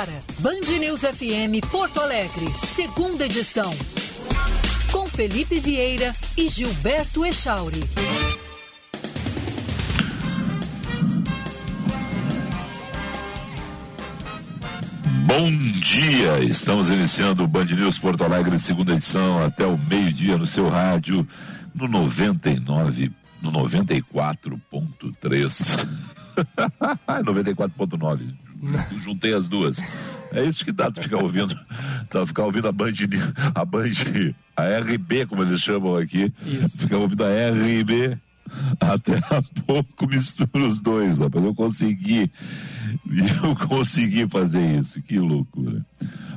[0.00, 3.70] Agora, Band News FM Porto Alegre, segunda edição.
[4.90, 7.84] Com Felipe Vieira e Gilberto Echauri.
[15.26, 15.50] Bom
[15.82, 16.38] dia!
[16.44, 21.28] Estamos iniciando o Band News Porto Alegre, segunda edição, até o meio-dia no seu rádio,
[21.74, 23.12] no 99,
[23.42, 25.86] no 94.3.
[27.22, 28.34] 94.9.
[28.98, 29.80] Juntei as duas.
[30.32, 31.58] É isso que dá tu ficar ouvindo.
[32.08, 32.92] Tá, ficar ouvindo a Band,
[33.54, 33.90] a Band,
[34.56, 36.32] a RB, como eles chamam aqui.
[36.44, 36.78] Isso.
[36.78, 38.16] Ficar ouvindo a RB.
[38.80, 41.44] Até há pouco mistura os dois, rapaz.
[41.44, 42.30] Eu consegui.
[43.42, 45.00] Eu consegui fazer isso.
[45.02, 45.84] Que loucura.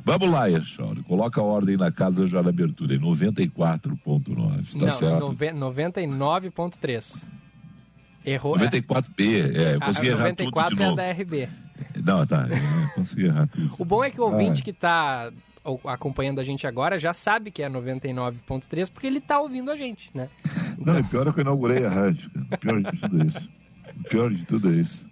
[0.06, 1.02] Vamos lá, Echauri.
[1.04, 4.78] Coloca a ordem na casa já na abertura, em 94.9.
[4.78, 5.34] Tá Não, certo?
[5.34, 7.24] 99.3.
[8.26, 8.56] Errou.
[8.58, 11.02] 94B, é, eu consegui a, errar 94 tudo de novo.
[11.02, 11.48] é da RB.
[12.06, 12.48] Não, tá,
[12.96, 13.74] consegui errar tudo.
[13.78, 14.64] O bom é que o ouvinte ah.
[14.64, 15.32] que está
[15.86, 20.12] acompanhando a gente agora já sabe que é 99.3 porque ele está ouvindo a gente,
[20.14, 20.30] né?
[20.78, 22.48] Não, e pior é que eu inaugurei a rádio, cara.
[22.50, 23.50] O pior de tudo é isso.
[23.96, 25.08] O pior de tudo é isso.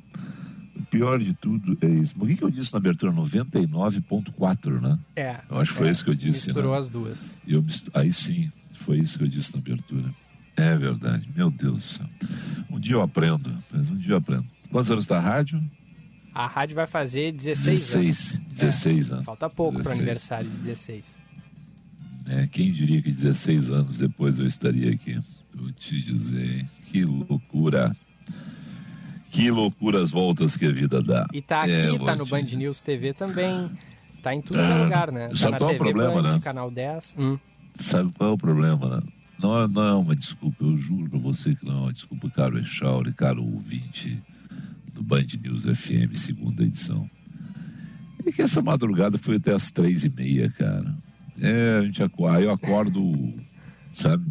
[0.76, 2.16] O pior de tudo é isso.
[2.20, 3.14] O que, que eu disse na abertura?
[3.14, 5.00] 99.4, né?
[5.16, 5.40] É.
[5.50, 6.48] Eu acho que foi é, isso que eu disse.
[6.48, 6.80] Misturou né?
[6.80, 7.38] as duas.
[7.48, 10.10] Eu, aí sim, foi isso que eu disse na abertura.
[10.58, 12.06] É verdade, meu Deus do céu.
[12.70, 14.46] Um dia eu aprendo, mas um dia eu aprendo.
[14.70, 15.62] Quantos anos está a rádio?
[16.34, 18.54] A rádio vai fazer 16, 16 anos.
[18.54, 19.26] 16 é, anos.
[19.26, 21.06] Falta pouco para o aniversário de 16.
[22.28, 25.20] É, quem diria que 16 anos depois eu estaria aqui?
[25.54, 27.96] Vou te dizer, que loucura.
[29.30, 31.28] Que loucura as voltas que a vida dá.
[31.34, 33.70] E tá aqui, é, tá no Band News TV também.
[34.24, 35.30] Tá em tudo é, lugar, né?
[35.30, 36.40] Tá sabe qual é o problema, Band, né?
[36.42, 37.16] Canal 10.
[37.18, 37.40] Hum.
[37.78, 39.04] Sabe qual é o problema, né?
[39.42, 42.30] Não, é, não é uma desculpa, eu juro pra você que não é uma desculpa,
[42.30, 44.22] caro Echauri, caro ouvinte
[45.02, 47.10] do Band News FM, segunda edição.
[48.26, 50.96] É que essa madrugada foi até as três e meia, cara.
[51.40, 53.34] É, a gente acorda, eu acordo,
[53.92, 54.24] sabe,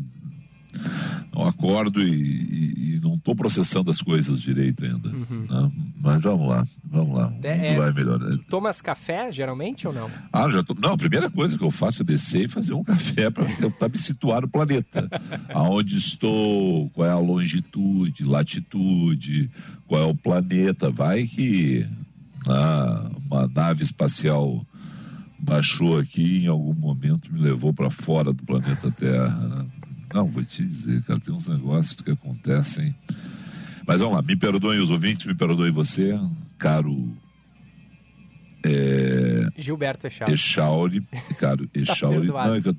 [1.33, 5.09] não acordo e, e, e não estou processando as coisas direito ainda.
[5.09, 5.45] Uhum.
[5.49, 5.73] Né?
[6.03, 7.33] Mas vamos lá, vamos lá.
[7.43, 8.21] É, vai melhor.
[8.49, 10.11] Tomas café geralmente ou não?
[10.33, 10.75] Ah, já tô...
[10.75, 13.89] Não, a primeira coisa que eu faço é descer e fazer um café para tentar
[13.89, 15.09] me situar no planeta.
[15.55, 19.51] Aonde estou, qual é a longitude, latitude,
[19.87, 20.91] qual é o planeta.
[20.91, 21.87] Vai que
[22.47, 24.67] ah, uma nave espacial
[25.39, 29.49] baixou aqui em algum momento me levou para fora do planeta Terra.
[29.49, 29.67] Né?
[30.13, 32.95] Não, vou te dizer, cara, tem uns negócios que acontecem.
[33.87, 36.19] Mas vamos lá, me perdoem os ouvintes, me perdoe você,
[36.59, 37.13] caro.
[38.65, 39.49] É...
[39.57, 40.33] Gilberto Echauri.
[40.33, 41.01] Echauri,
[41.39, 42.29] caro Echauri.
[42.29, 42.77] Não, é que eu...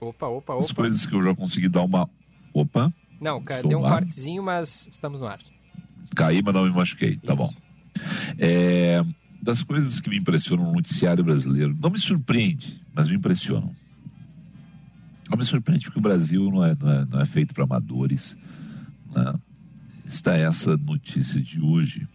[0.00, 0.64] Opa, opa, opa.
[0.64, 2.08] As coisas que eu já consegui dar uma.
[2.52, 2.92] Opa.
[3.20, 5.40] Não, deu um cortezinho, mas estamos no ar.
[6.14, 7.26] Caí, mas não me machuquei, tá Isso.
[7.26, 7.52] tá bom.
[8.38, 9.02] É,
[9.42, 13.74] das coisas que me impressionam no noticiário brasileiro, não me surpreende, mas me impressionam.
[15.30, 18.36] Não me surpreende porque o Brasil não é, não é, não é feito para amadores.
[19.14, 19.34] Né?
[20.04, 22.08] Está essa notícia de hoje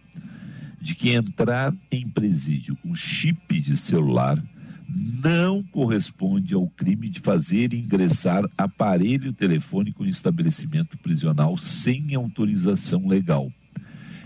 [0.80, 4.42] de que entrar em presídio com chip de celular
[4.88, 13.50] não corresponde ao crime de fazer ingressar aparelho telefônico em estabelecimento prisional sem autorização legal.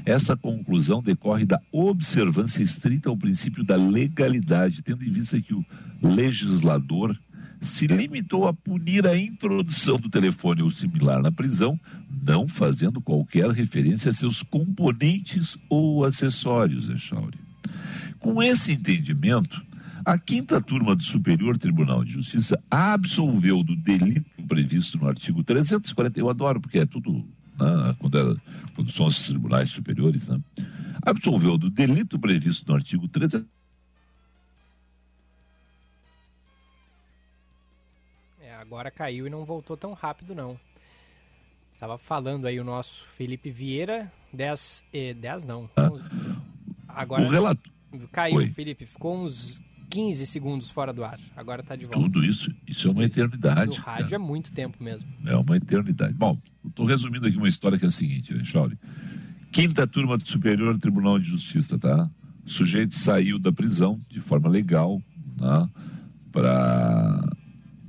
[0.04, 5.64] Essa conclusão decorre da observância estrita ao princípio da legalidade, tendo em vista que o
[6.02, 7.16] legislador
[7.60, 11.78] se limitou a punir a introdução do telefone ou similar na prisão,
[12.24, 17.38] não fazendo qualquer referência a seus componentes ou acessórios, Echauri.
[18.20, 19.64] Com esse entendimento,
[20.04, 26.18] a quinta turma do Superior Tribunal de Justiça absolveu do delito previsto no artigo 340,
[26.18, 27.24] eu adoro porque é tudo,
[27.58, 28.36] né, quando, é,
[28.74, 30.40] quando são os tribunais superiores, né,
[31.02, 33.57] absolveu do delito previsto no artigo 340
[38.68, 40.60] agora caiu e não voltou tão rápido não.
[41.72, 45.70] Estava falando aí o nosso Felipe Vieira, 10, eh, 10 não.
[45.74, 45.90] Ah,
[46.86, 47.62] agora o relato...
[48.12, 48.48] caiu, Oi.
[48.50, 51.18] Felipe, ficou uns 15 segundos fora do ar.
[51.34, 51.98] Agora está de volta.
[51.98, 53.78] Tudo isso, isso é uma eternidade.
[53.78, 55.08] No rádio é muito tempo mesmo.
[55.24, 56.12] É uma eternidade.
[56.12, 56.36] Bom,
[56.66, 58.78] estou resumindo aqui uma história que é a seguinte, né, Chauri?
[59.50, 62.10] Quinta turma do Superior Tribunal de Justiça, tá?
[62.44, 65.00] O sujeito saiu da prisão de forma legal,
[65.38, 65.70] né?
[66.30, 67.27] Para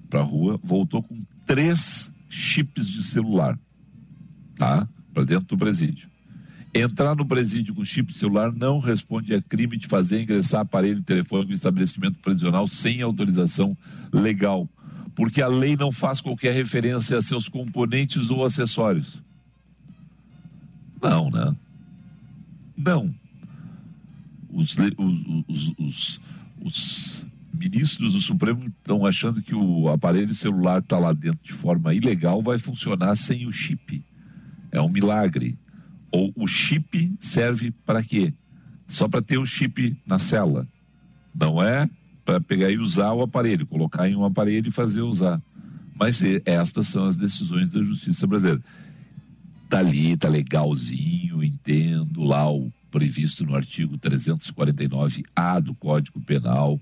[0.10, 3.58] para a rua, voltou com três chips de celular,
[4.56, 4.88] tá?
[5.14, 6.10] Para dentro do presídio.
[6.74, 11.02] Entrar no presídio com chip de celular não responde a crime de fazer ingressar aparelho
[11.02, 13.76] telefônico em estabelecimento prisional sem autorização
[14.14, 14.70] legal,
[15.16, 19.22] porque a lei não faz qualquer referência a seus componentes ou acessórios.
[21.02, 21.56] Não, né?
[22.78, 23.14] Não.
[24.52, 24.78] os,
[25.48, 26.22] os, os,
[26.62, 31.94] os ministros do Supremo estão achando que o aparelho celular está lá dentro de forma
[31.94, 34.04] ilegal, vai funcionar sem o chip.
[34.72, 35.58] É um milagre.
[36.12, 38.34] Ou o chip serve para quê?
[38.88, 40.68] Só para ter o chip na cela.
[41.34, 41.90] Não é
[42.26, 45.42] para pegar e usar o aparelho, colocar em um aparelho e fazer usar.
[45.96, 48.64] Mas estas são as decisões da justiça brasileira.
[49.66, 56.80] Está ali, está legalzinho, entendo lá o previsto no artigo 349A do Código Penal,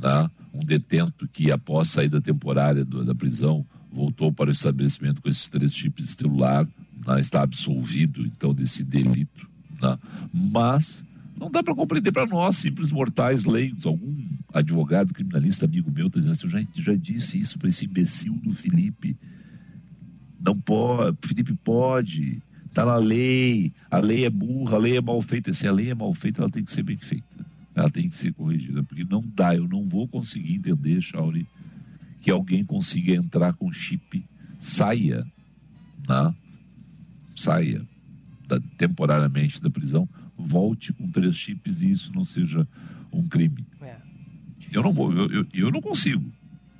[0.00, 0.30] né?
[0.52, 5.48] um detento que após saída temporária do, da prisão voltou para o estabelecimento com esses
[5.48, 6.66] três chips de celular,
[7.06, 7.20] né?
[7.20, 9.48] está absolvido então desse delito.
[9.80, 9.98] Né?
[10.32, 11.04] Mas
[11.36, 14.14] não dá para compreender para nós, simples mortais leigos, algum
[14.52, 18.34] advogado criminalista amigo meu está dizendo assim, eu já, já disse isso para esse imbecil
[18.42, 19.16] do Felipe.
[20.38, 25.20] Não pode, Felipe pode, está na lei, a lei é burra, a lei é mal
[25.20, 25.52] feita.
[25.52, 27.29] Se a lei é mal feita, ela tem que ser bem feita.
[27.74, 31.46] Ela tem que ser corrigida, porque não dá, eu não vou conseguir entender, Shauri,
[32.20, 34.24] que alguém consiga entrar com chip,
[34.58, 35.24] saia,
[36.08, 36.34] né?
[37.34, 37.86] saia
[38.46, 42.66] da, temporariamente da prisão, volte com três chips e isso não seja
[43.12, 43.64] um crime.
[43.80, 43.96] É.
[44.72, 46.30] Eu não vou, eu, eu, eu não consigo.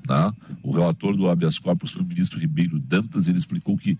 [0.08, 0.32] Né?
[0.62, 3.98] O relator do habeas corpus foi o ministro Ribeiro Dantas, ele explicou que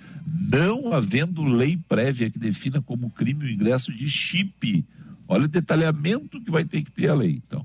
[0.51, 4.85] não havendo lei prévia que defina como crime o ingresso de chip,
[5.31, 7.65] olha o detalhamento que vai ter que ter a lei, então.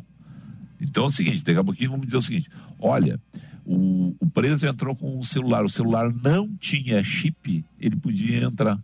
[0.79, 3.19] Então é o seguinte, daqui a pouquinho vamos dizer o seguinte, olha,
[3.65, 8.79] o, o preso entrou com um celular, o celular não tinha chip, ele podia entrar.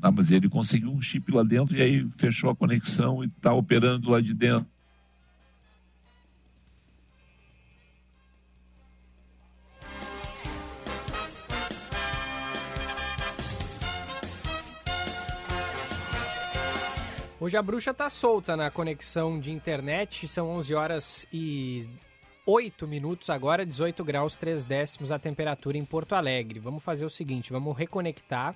[0.00, 3.52] Ah, mas ele conseguiu um chip lá dentro e aí fechou a conexão e está
[3.52, 4.71] operando lá de dentro.
[17.42, 21.88] Hoje a bruxa tá solta na conexão de internet, são 11 horas e
[22.46, 26.60] 8 minutos agora, 18 graus 3 décimos a temperatura em Porto Alegre.
[26.60, 28.54] Vamos fazer o seguinte, vamos reconectar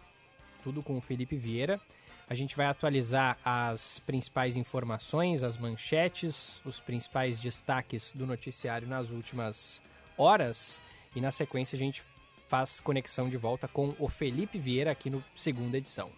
[0.62, 1.80] tudo com o Felipe Vieira.
[2.28, 9.10] A gente vai atualizar as principais informações, as manchetes, os principais destaques do noticiário nas
[9.10, 9.82] últimas
[10.16, 10.80] horas
[11.12, 12.04] e na sequência a gente
[12.46, 16.08] faz conexão de volta com o Felipe Vieira aqui no segunda edição.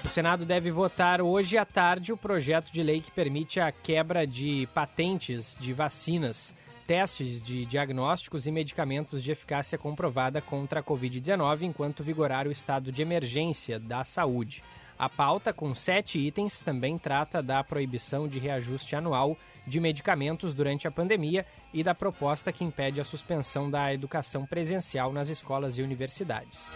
[0.05, 4.27] O Senado deve votar hoje à tarde o projeto de lei que permite a quebra
[4.27, 11.61] de patentes de vacinas testes de diagnósticos e medicamentos de eficácia comprovada contra a Covid-19
[11.61, 14.63] enquanto vigorar o estado de emergência da saúde.
[14.97, 19.35] A pauta, com sete itens, também trata da proibição de reajuste anual
[19.65, 25.11] de medicamentos durante a pandemia e da proposta que impede a suspensão da educação presencial
[25.11, 26.75] nas escolas e universidades.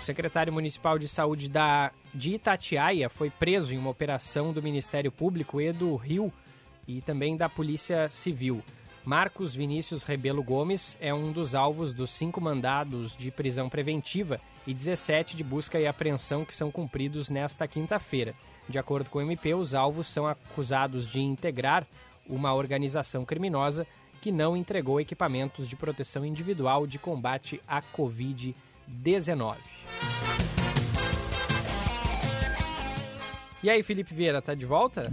[0.00, 5.10] O secretário municipal de saúde da, de Itatiaia foi preso em uma operação do Ministério
[5.10, 6.32] Público e do Rio
[6.86, 8.62] e também da Polícia Civil.
[9.04, 14.72] Marcos Vinícius Rebelo Gomes é um dos alvos dos cinco mandados de prisão preventiva e
[14.72, 18.34] 17 de busca e apreensão que são cumpridos nesta quinta-feira.
[18.66, 21.86] De acordo com o MP, os alvos são acusados de integrar
[22.26, 23.86] uma organização criminosa
[24.22, 29.56] que não entregou equipamentos de proteção individual de combate à Covid-19.
[33.62, 35.12] E aí, Felipe Vieira, tá de volta?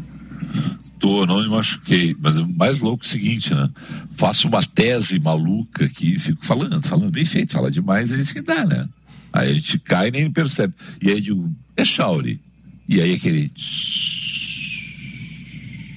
[1.01, 2.15] Tô, não me machuquei.
[2.21, 3.69] Mas o mais louco é o seguinte, né?
[4.11, 8.41] Faço uma tese maluca aqui, fico falando, falando bem feito, fala demais, é isso que
[8.41, 8.87] dá, né?
[9.33, 10.73] Aí a gente cai e nem percebe.
[11.01, 12.39] E aí eu digo, é Shauri.
[12.87, 13.51] E aí aquele.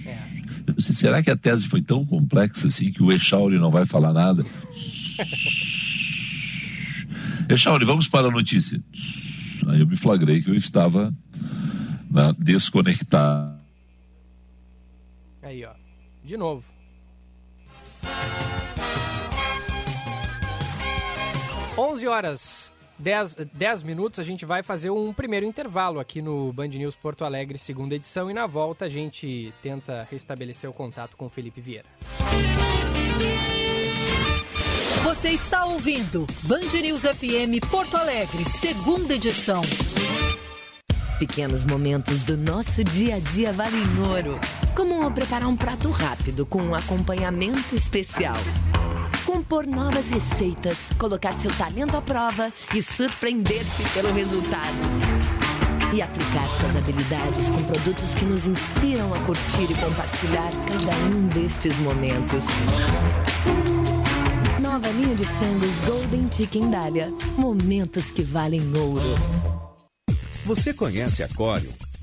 [0.06, 0.72] É.
[0.76, 4.12] Disse, será que a tese foi tão complexa assim que o Echauri não vai falar
[4.12, 4.44] nada?
[7.48, 8.80] Echauri, vamos para a notícia.
[9.66, 11.14] Aí eu me flagrei que eu estava
[12.10, 13.63] né, desconectado.
[16.24, 16.64] De novo.
[21.76, 26.68] Onze horas 10, 10 minutos, a gente vai fazer um primeiro intervalo aqui no Band
[26.68, 31.26] News Porto Alegre, segunda edição, e na volta a gente tenta restabelecer o contato com
[31.26, 31.88] o Felipe Vieira.
[35.02, 39.60] Você está ouvindo Band News FM Porto Alegre, segunda edição.
[41.18, 44.40] Pequenos momentos do nosso dia a dia valem ouro,
[44.74, 48.36] como preparar um prato rápido com um acompanhamento especial
[49.24, 54.76] compor novas receitas, colocar seu talento à prova e surpreender-se pelo resultado.
[55.92, 61.28] E aplicar suas habilidades com produtos que nos inspiram a curtir e compartilhar cada um
[61.28, 62.44] destes momentos.
[64.60, 67.12] Nova linha de frangos Golden Chicken Dália.
[67.36, 69.14] Momentos que valem ouro.
[70.44, 71.72] Você conhece a Corium?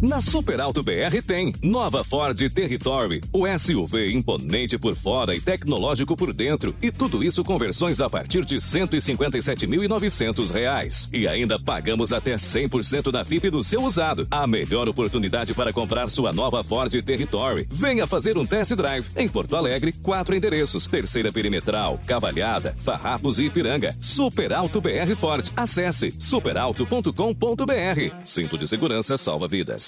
[0.00, 6.16] Na Super Alto BR tem nova Ford Territory, o SUV imponente por fora e tecnológico
[6.16, 11.08] por dentro, e tudo isso com versões a partir de R$ 157.900.
[11.12, 14.24] E ainda pagamos até 100% na FIP do seu usado.
[14.30, 17.66] A melhor oportunidade para comprar sua nova Ford Territory.
[17.68, 23.46] Venha fazer um test drive em Porto Alegre, quatro endereços: Terceira Perimetral, Cavalhada, Farrapos e
[23.46, 23.92] Ipiranga.
[24.00, 25.50] Super Alto BR Ford.
[25.56, 28.14] Acesse superalto.com.br.
[28.22, 29.87] Cinto de segurança salva vidas.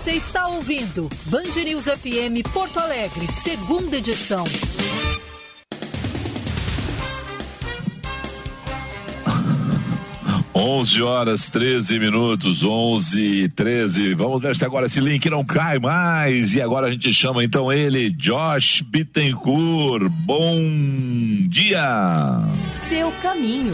[0.00, 4.44] Você está ouvindo Band News FM Porto Alegre, segunda edição.
[10.54, 14.14] Onze horas 13 minutos, 11 e 13.
[14.14, 16.54] Vamos ver se agora esse link não cai mais.
[16.54, 20.08] E agora a gente chama então ele, Josh Bittencourt.
[20.08, 20.56] Bom
[21.46, 22.40] dia.
[22.88, 23.72] Seu caminho.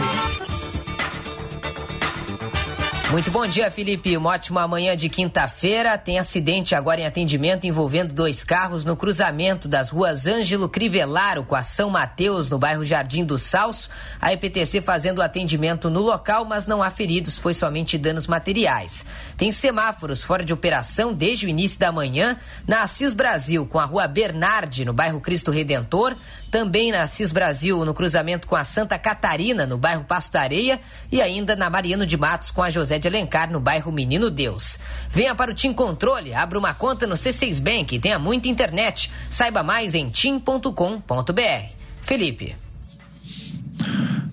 [3.08, 4.16] Muito bom dia, Felipe.
[4.16, 5.96] Uma ótima manhã de quinta-feira.
[5.96, 11.54] Tem acidente agora em atendimento envolvendo dois carros no cruzamento das ruas Ângelo Crivellaro com
[11.54, 13.88] a São Mateus, no bairro Jardim do Salso.
[14.20, 19.06] A EPTC fazendo atendimento no local, mas não há feridos, foi somente danos materiais.
[19.36, 22.36] Tem semáforos fora de operação desde o início da manhã
[22.66, 26.16] na Assis Brasil, com a rua Bernardi, no bairro Cristo Redentor.
[26.50, 30.80] Também na Assis Brasil, no cruzamento com a Santa Catarina, no bairro Pasto da Areia.
[31.10, 34.78] E ainda na Mariano de Matos, com a José de Alencar, no bairro Menino Deus.
[35.10, 39.10] Venha para o Tim Controle, abra uma conta no C6 Bank e tenha muita internet.
[39.30, 41.76] Saiba mais em tim.com.br.
[42.00, 42.56] Felipe.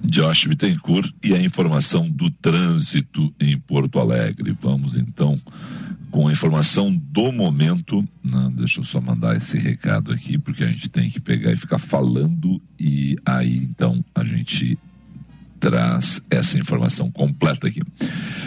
[0.04, 4.56] Josh Bittencourt e a informação do trânsito em Porto Alegre.
[4.60, 5.36] Vamos então
[6.14, 8.08] com a informação do momento.
[8.24, 11.58] Não, deixa eu só mandar esse recado aqui, porque a gente tem que pegar e
[11.58, 14.78] ficar falando, e aí então a gente
[15.64, 17.82] traz essa informação completa aqui.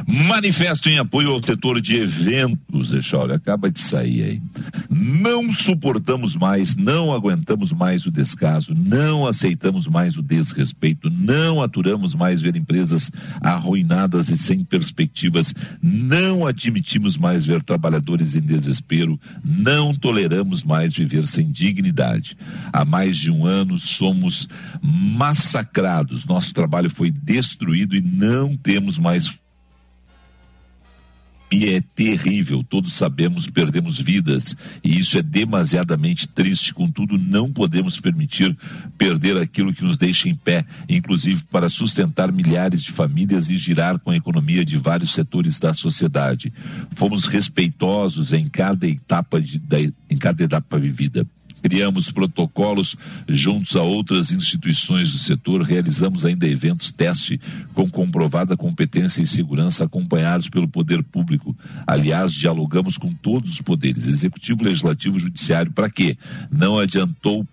[0.06, 4.42] Manifesto em apoio ao setor de eventos, olha, acaba de sair aí.
[4.90, 12.14] Não suportamos mais, não aguentamos mais o descaso, não aceitamos mais o desrespeito, não aturamos
[12.14, 19.94] mais ver empresas arruinadas e sem perspectivas, não admitimos mais ver trabalhadores em desespero, não
[19.94, 22.36] toleramos mais viver sem dignidade.
[22.70, 24.46] Há mais de um ano somos
[24.82, 29.38] massacrados, nosso trabalho foi destruído e não temos mais
[31.50, 36.74] e é terrível, todos sabemos, perdemos vidas e isso é demasiadamente triste.
[36.74, 38.56] Contudo, não podemos permitir
[38.98, 43.98] perder aquilo que nos deixa em pé, inclusive para sustentar milhares de famílias e girar
[44.00, 46.52] com a economia de vários setores da sociedade.
[46.90, 51.24] Fomos respeitosos em cada etapa, de, em cada etapa vivida.
[51.62, 52.96] Criamos protocolos
[53.28, 57.40] juntos a outras instituições do setor, realizamos ainda eventos teste
[57.74, 61.56] com comprovada competência e segurança acompanhados pelo poder público.
[61.86, 66.16] Aliás, dialogamos com todos os poderes, executivo, legislativo, judiciário, para quê?
[66.50, 67.46] Não adiantou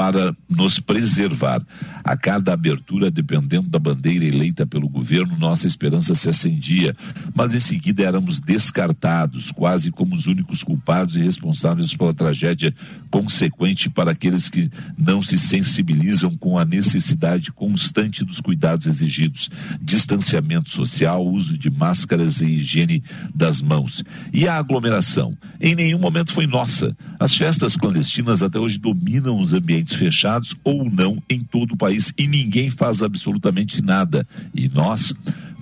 [0.00, 1.62] para nos preservar.
[2.02, 6.96] A cada abertura, dependendo da bandeira eleita pelo governo, nossa esperança se acendia,
[7.34, 12.74] mas em seguida éramos descartados, quase como os únicos culpados e responsáveis pela tragédia
[13.10, 19.50] consequente para aqueles que não se sensibilizam com a necessidade constante dos cuidados exigidos,
[19.82, 23.02] distanciamento social, uso de máscaras e higiene
[23.34, 24.02] das mãos.
[24.32, 25.36] E a aglomeração?
[25.60, 26.96] Em nenhum momento foi nossa.
[27.18, 32.12] As festas clandestinas até hoje dominam os ambientes fechados ou não em todo o país
[32.18, 34.26] e ninguém faz absolutamente nada.
[34.54, 35.14] E nós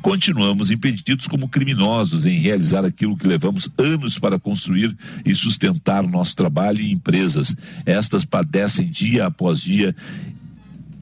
[0.03, 6.37] continuamos impedidos como criminosos em realizar aquilo que levamos anos para construir e sustentar nosso
[6.37, 7.57] trabalho e empresas.
[7.85, 9.95] Estas padecem dia após dia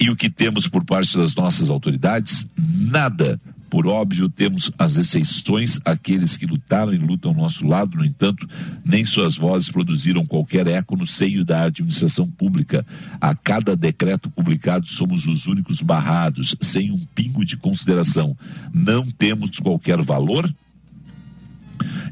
[0.01, 2.47] e o que temos por parte das nossas autoridades?
[2.57, 3.41] Nada.
[3.69, 8.47] Por óbvio, temos as exceções, aqueles que lutaram e lutam ao nosso lado, no entanto,
[8.85, 12.87] nem suas vozes produziram qualquer eco no seio da administração pública.
[13.21, 18.37] A cada decreto publicado, somos os únicos barrados, sem um pingo de consideração.
[18.73, 20.49] Não temos qualquer valor,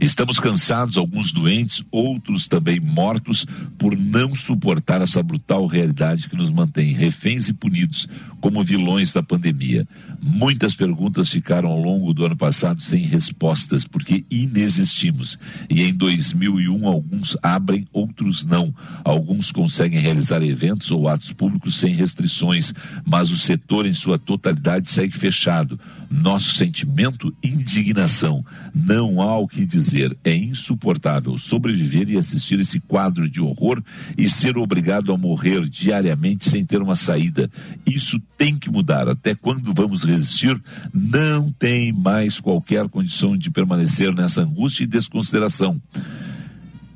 [0.00, 3.47] Estamos cansados, alguns doentes, outros também mortos,
[3.78, 8.09] por não suportar essa brutal realidade que nos mantém reféns e punidos
[8.40, 9.87] como vilões da pandemia.
[10.21, 15.38] Muitas perguntas ficaram ao longo do ano passado sem respostas, porque inexistimos.
[15.71, 18.75] E em 2001, alguns abrem, outros não.
[19.02, 22.75] Alguns conseguem realizar eventos ou atos públicos sem restrições,
[23.06, 25.78] mas o setor, em sua totalidade, segue fechado.
[26.11, 28.44] Nosso sentimento, indignação.
[28.75, 33.83] Não há o que dizer dizer, é insuportável sobreviver e assistir esse quadro de horror
[34.17, 37.51] e ser obrigado a morrer diariamente sem ter uma saída.
[37.87, 39.09] Isso tem que mudar.
[39.09, 40.61] Até quando vamos resistir?
[40.93, 45.81] Não tem mais qualquer condição de permanecer nessa angústia e desconsideração.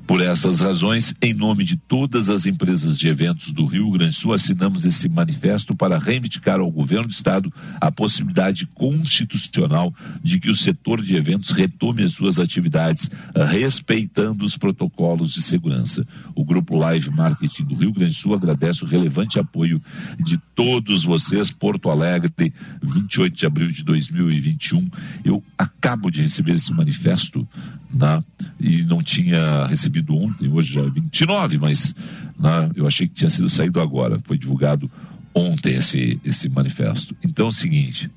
[0.09, 4.19] Por essas razões, em nome de todas as empresas de eventos do Rio Grande do
[4.19, 10.49] Sul, assinamos esse manifesto para reivindicar ao governo do estado a possibilidade constitucional de que
[10.49, 13.11] o setor de eventos retome as suas atividades,
[13.51, 16.03] respeitando os protocolos de segurança.
[16.33, 19.79] O Grupo Live Marketing do Rio Grande do Sul agradece o relevante apoio
[20.17, 21.51] de todos vocês.
[21.51, 24.89] Porto Alegre, 28 de abril de 2021.
[25.23, 27.47] Eu acabo de receber esse manifesto
[27.93, 28.23] né,
[28.59, 31.95] e não tinha recebido recebido ontem, hoje já é 29, mas
[32.39, 34.17] né, eu achei que tinha sido saído agora.
[34.23, 34.89] Foi divulgado
[35.33, 37.15] ontem esse, esse manifesto.
[37.23, 38.09] Então é o seguinte.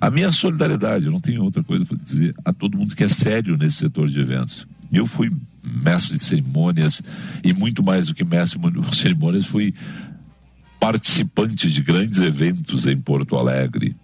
[0.00, 3.08] A minha solidariedade, eu não tenho outra coisa para dizer a todo mundo que é
[3.08, 4.66] sério nesse setor de eventos.
[4.92, 5.30] Eu fui
[5.64, 7.02] mestre de cerimônias
[7.44, 9.74] e muito mais do que mestre de cerimônias, fui
[10.80, 13.94] participante de grandes eventos em Porto Alegre,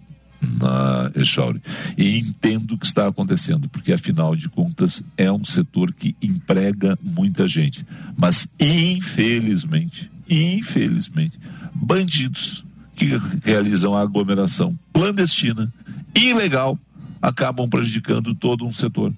[0.41, 1.61] na Echauri.
[1.97, 6.97] E entendo o que está acontecendo, porque afinal de contas é um setor que emprega
[7.01, 7.85] muita gente.
[8.15, 11.39] Mas infelizmente, infelizmente,
[11.73, 13.11] bandidos que
[13.43, 15.71] realizam a aglomeração clandestina,
[16.15, 16.77] ilegal,
[17.21, 19.13] acabam prejudicando todo um setor.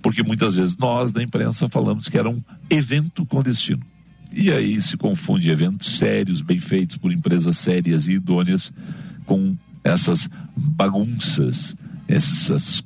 [0.00, 3.82] Porque muitas vezes nós da imprensa falamos que era um evento clandestino.
[4.34, 8.72] E aí se confunde eventos sérios, bem feitos por empresas sérias e idôneas,
[9.24, 11.76] com essas bagunças,
[12.08, 12.82] essas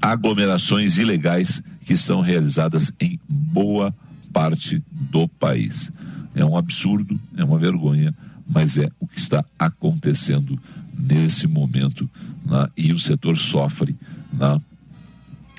[0.00, 3.94] aglomerações ilegais que são realizadas em boa
[4.32, 5.90] parte do país.
[6.34, 8.14] É um absurdo, é uma vergonha,
[8.46, 10.60] mas é o que está acontecendo
[10.98, 12.08] nesse momento
[12.44, 12.68] né?
[12.76, 13.96] e o setor sofre
[14.32, 14.60] né?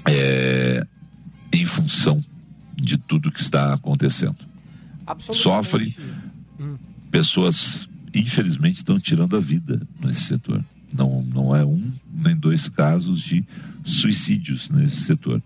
[0.07, 0.85] é,
[1.53, 2.21] em função
[2.75, 4.37] de tudo que está acontecendo.
[5.19, 5.95] Sofre
[6.59, 6.77] hum.
[7.09, 7.86] pessoas
[8.19, 10.63] infelizmente estão tirando a vida nesse setor.
[10.93, 13.45] Não, não é um nem dois casos de
[13.83, 15.41] suicídios nesse setor.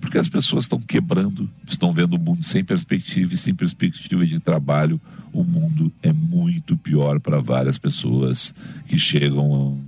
[0.00, 4.40] Porque as pessoas estão quebrando, estão vendo o mundo sem perspectiva e sem perspectiva de
[4.40, 5.00] trabalho.
[5.32, 8.54] O mundo é muito pior para várias pessoas
[8.86, 9.80] que chegam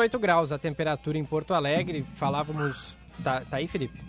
[0.00, 2.04] 18 graus a temperatura em Porto Alegre.
[2.14, 2.96] Falávamos.
[3.22, 4.00] Tá, tá aí, Felipe?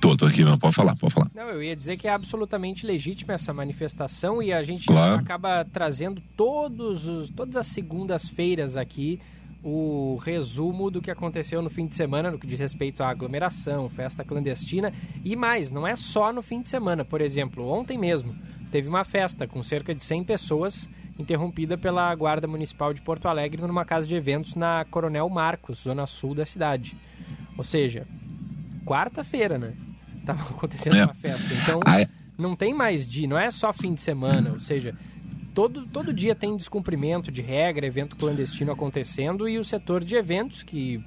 [0.00, 1.30] Tô, tô aqui, não, pode falar, pode falar.
[1.34, 5.16] Não, eu ia dizer que é absolutamente legítima essa manifestação e a gente claro.
[5.16, 9.20] acaba trazendo todos os, todas as segundas-feiras aqui
[9.62, 13.90] o resumo do que aconteceu no fim de semana no que diz respeito à aglomeração,
[13.90, 14.90] festa clandestina
[15.22, 17.04] e mais, não é só no fim de semana.
[17.04, 18.34] Por exemplo, ontem mesmo
[18.70, 20.88] teve uma festa com cerca de 100 pessoas
[21.20, 26.06] interrompida pela Guarda Municipal de Porto Alegre numa casa de eventos na Coronel Marcos, zona
[26.06, 26.96] sul da cidade.
[27.56, 28.06] Ou seja,
[28.84, 29.74] quarta-feira, né?
[30.24, 31.04] Tava acontecendo é.
[31.04, 31.54] uma festa.
[31.54, 31.80] Então,
[32.38, 34.96] não tem mais dia, não é só fim de semana, ou seja,
[35.54, 40.62] todo, todo dia tem descumprimento de regra, evento clandestino acontecendo e o setor de eventos
[40.62, 41.04] que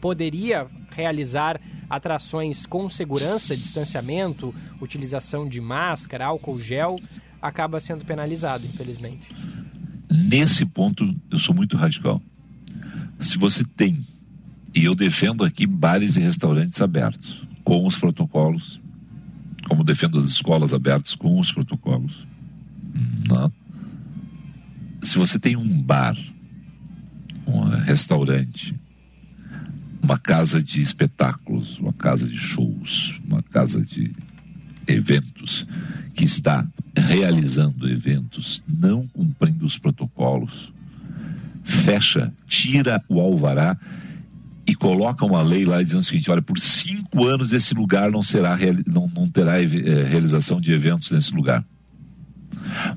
[0.00, 6.96] poderia realizar atrações com segurança, distanciamento, utilização de máscara, álcool gel,
[7.40, 9.28] acaba sendo penalizado, infelizmente.
[10.30, 12.22] Nesse ponto, eu sou muito radical.
[13.18, 13.98] Se você tem,
[14.72, 18.80] e eu defendo aqui bares e restaurantes abertos, com os protocolos,
[19.66, 22.24] como defendo as escolas abertas com os protocolos.
[23.28, 23.52] Não.
[25.02, 26.16] Se você tem um bar,
[27.44, 28.78] um restaurante,
[30.00, 34.14] uma casa de espetáculos, uma casa de shows, uma casa de
[34.90, 35.66] eventos
[36.14, 40.72] que está realizando eventos não cumprindo os protocolos,
[41.62, 43.78] fecha, tira o alvará
[44.66, 48.22] e coloca uma lei lá dizendo o seguinte: olha, por cinco anos esse lugar não
[48.22, 51.64] será não, não terá eh, realização de eventos nesse lugar.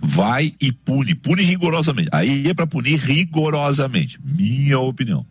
[0.02, 2.10] Vai e pune, pune rigorosamente.
[2.12, 5.26] Aí é para punir rigorosamente, minha opinião,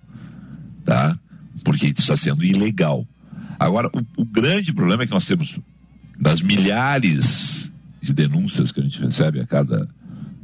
[0.84, 1.16] tá?
[1.64, 3.06] Porque está sendo ilegal.
[3.58, 5.60] Agora, o, o grande problema é que nós temos
[6.22, 9.88] das milhares de denúncias que a gente recebe a cada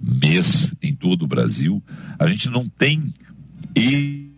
[0.03, 1.81] mês em todo o Brasil,
[2.19, 3.15] a gente não tem
[3.77, 4.29] e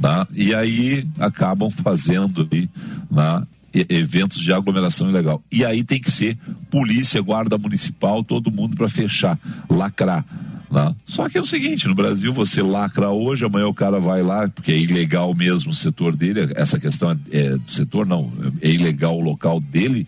[0.00, 0.28] tá?
[0.30, 2.68] e aí acabam fazendo aí,
[3.10, 3.46] na,
[3.88, 5.42] eventos de aglomeração ilegal.
[5.52, 6.36] E aí tem que ser
[6.70, 10.24] polícia, guarda municipal, todo mundo para fechar, lacrar.
[10.70, 10.94] Né?
[11.04, 14.48] Só que é o seguinte, no Brasil você lacra hoje, amanhã o cara vai lá,
[14.48, 18.70] porque é ilegal mesmo o setor dele, essa questão é, é do setor, não, é
[18.70, 20.06] ilegal o local dele,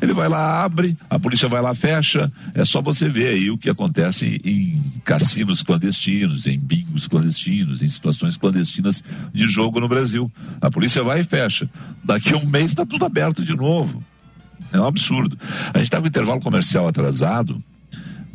[0.00, 2.30] ele vai lá, abre, a polícia vai lá, fecha.
[2.54, 7.88] É só você ver aí o que acontece em cassinos clandestinos, em bingos clandestinos, em
[7.88, 10.30] situações clandestinas de jogo no Brasil.
[10.60, 11.68] A polícia vai e fecha.
[12.02, 14.02] Daqui a um mês está tudo aberto de novo.
[14.72, 15.38] É um absurdo.
[15.74, 17.62] A gente está com intervalo comercial atrasado.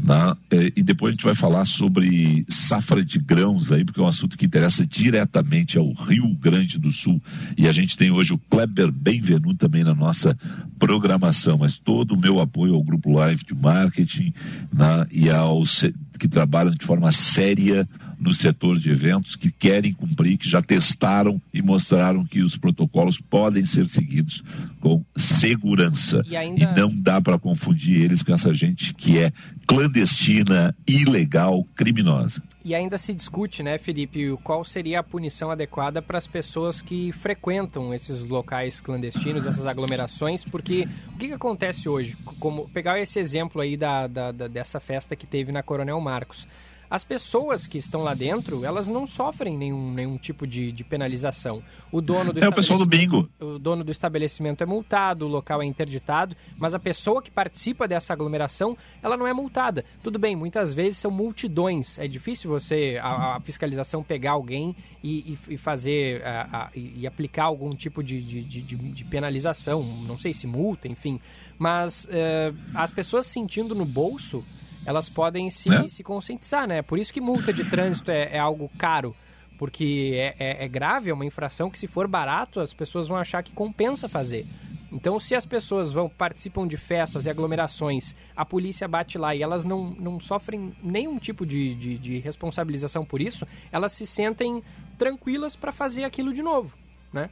[0.06, 0.72] Né?
[0.76, 4.38] E depois a gente vai falar sobre safra de grãos aí, porque é um assunto
[4.38, 7.20] que interessa diretamente ao Rio Grande do Sul.
[7.58, 10.38] E a gente tem hoje o Kleber Benvenu também na nossa
[10.78, 14.32] programação, mas todo o meu apoio ao Grupo Live de Marketing
[14.72, 15.08] né?
[15.12, 15.84] e aos
[16.20, 17.88] que trabalham de forma séria
[18.20, 23.20] no setor de eventos, que querem cumprir, que já testaram e mostraram que os protocolos
[23.20, 24.44] podem ser seguidos
[24.80, 26.24] com segurança.
[26.28, 26.64] E, ainda...
[26.64, 29.32] e não dá para confundir eles com essa gente que é
[29.68, 32.42] clandestina, ilegal, criminosa.
[32.64, 37.12] E ainda se discute, né, Felipe, qual seria a punição adequada para as pessoas que
[37.12, 42.18] frequentam esses locais clandestinos, essas aglomerações, porque o que, que acontece hoje?
[42.40, 46.48] Como pegar esse exemplo aí da, da, da, dessa festa que teve na Coronel Marcos
[46.90, 51.64] as pessoas que estão lá dentro, elas não sofrem nenhum, nenhum tipo de, de penalização.
[51.92, 53.30] O dono do é o pessoal do bingo.
[53.40, 57.88] O dono do estabelecimento é multado, o local é interditado, mas a pessoa que participa
[57.88, 59.84] dessa aglomeração, ela não é multada.
[60.04, 61.98] Tudo bem, muitas vezes são multidões.
[61.98, 67.06] É difícil você, a, a fiscalização, pegar alguém e, e, e fazer a, a, e
[67.08, 69.84] aplicar algum tipo de, de, de, de, penalização.
[70.08, 71.20] Não sei se multa, enfim.
[71.58, 74.44] Mas uh, as pessoas sentindo no bolso
[74.86, 75.88] elas podem se, né?
[75.88, 76.82] se conscientizar, né?
[76.82, 79.16] Por isso que multa de trânsito é, é algo caro.
[79.58, 83.18] Porque é, é, é, grave, é uma infração que se for barato, as pessoas vão
[83.18, 84.46] achar que compensa fazer.
[84.92, 89.42] Então, se as pessoas vão participam de festas e aglomerações, a polícia bate lá e
[89.42, 94.64] elas não, não sofrem nenhum tipo de, de, de responsabilização por isso, elas se sentem
[94.98, 96.78] tranquilas para fazer aquilo de novo,
[97.12, 97.30] né?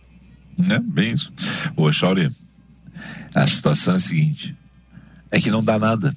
[0.69, 1.31] É, bem isso.
[1.75, 2.29] Ô, Shauri,
[3.33, 4.57] a situação é a seguinte,
[5.31, 6.15] é que não dá nada.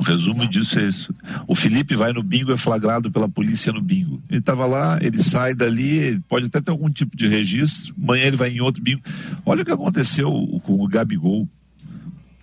[0.00, 0.48] O resumo Exato.
[0.48, 1.14] disso é isso.
[1.46, 4.22] O Felipe vai no bingo, é flagrado pela polícia no bingo.
[4.30, 8.36] Ele estava lá, ele sai dali, pode até ter algum tipo de registro, amanhã ele
[8.36, 9.02] vai em outro bingo.
[9.44, 10.32] Olha o que aconteceu
[10.64, 11.42] com o Gabigol.
[11.42, 11.48] O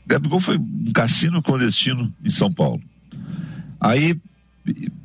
[0.06, 2.80] Gabigol foi um cassino clandestino em São Paulo.
[3.82, 4.16] Aí,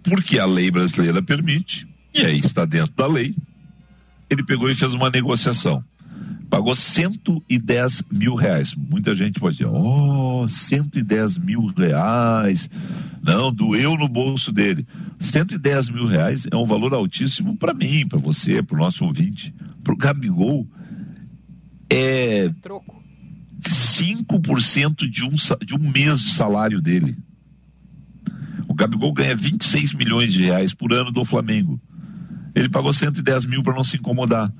[0.02, 3.34] porque a lei brasileira permite, e aí está dentro da lei,
[4.28, 5.82] ele pegou e fez uma negociação
[6.52, 8.74] pagou 110 mil reais.
[8.74, 12.68] Muita gente pode dizer, oh, 110 mil reais.
[13.22, 14.86] Não, doeu no bolso dele.
[15.18, 19.54] 110 mil reais é um valor altíssimo para mim, para você, para o nosso ouvinte.
[19.82, 20.68] Para o Gabigol,
[21.88, 23.02] é Troco.
[23.58, 25.30] 5% de um,
[25.64, 27.16] de um mês de salário dele.
[28.68, 31.80] O Gabigol ganha 26 milhões de reais por ano do Flamengo.
[32.54, 34.52] Ele pagou 110 mil para não se incomodar.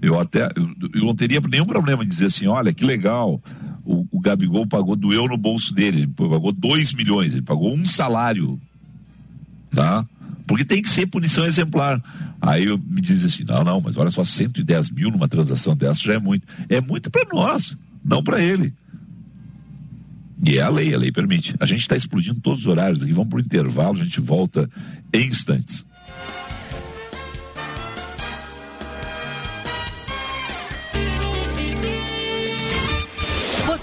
[0.00, 3.42] Eu até eu, eu, não teria nenhum problema em dizer assim, olha que legal,
[3.84, 7.84] o, o Gabigol pagou, doeu no bolso dele, ele pagou 2 milhões, ele pagou um
[7.84, 8.60] salário,
[9.70, 10.06] tá?
[10.46, 12.02] Porque tem que ser punição exemplar.
[12.40, 16.00] Aí eu, me diz assim: não, não, mas olha só, 110 mil numa transação dessa
[16.00, 16.46] já é muito.
[16.68, 18.72] É muito para nós, não para ele.
[20.46, 21.54] E é a lei, a lei permite.
[21.58, 23.12] A gente está explodindo todos os horários aqui.
[23.12, 24.70] Vamos para o intervalo, a gente volta
[25.12, 25.84] em instantes.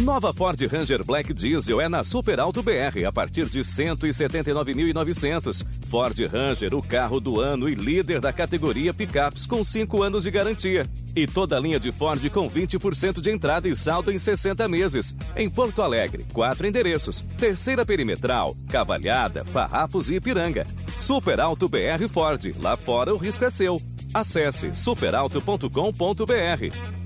[0.00, 5.62] Nova Ford Ranger Black Diesel é na Super Alto BR a partir de 179.900.
[5.90, 10.30] Ford Ranger, o carro do ano e líder da categoria picapes com 5 anos de
[10.30, 10.86] garantia.
[11.14, 15.14] E toda a linha de Ford com 20% de entrada e saldo em 60 meses.
[15.36, 20.66] Em Porto Alegre, quatro endereços: Terceira Perimetral, Cavalhada, Farrapos e Ipiranga.
[20.96, 22.54] Super Alto BR Ford.
[22.58, 23.78] Lá fora o risco é seu.
[24.14, 25.68] Acesse superalto.com.br.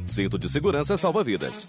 [0.06, 1.68] Cinto de segurança salva vidas.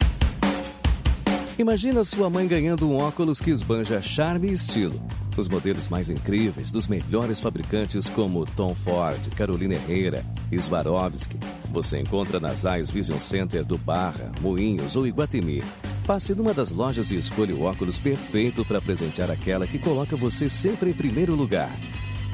[1.59, 4.99] Imagina sua mãe ganhando um óculos que esbanja charme e estilo.
[5.37, 10.25] Os modelos mais incríveis dos melhores fabricantes como Tom Ford, Carolina Herrera
[10.57, 11.37] Swarovski.
[11.71, 15.63] Você encontra nas Eyes Vision Center do Barra, Moinhos ou Iguatemi.
[16.05, 20.49] Passe numa das lojas e escolha o óculos perfeito para presentear aquela que coloca você
[20.49, 21.71] sempre em primeiro lugar.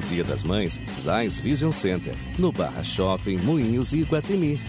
[0.06, 4.60] Dia das Mães, Zais Vision Center, no Barra Shopping, Moinhos e Iguatemi.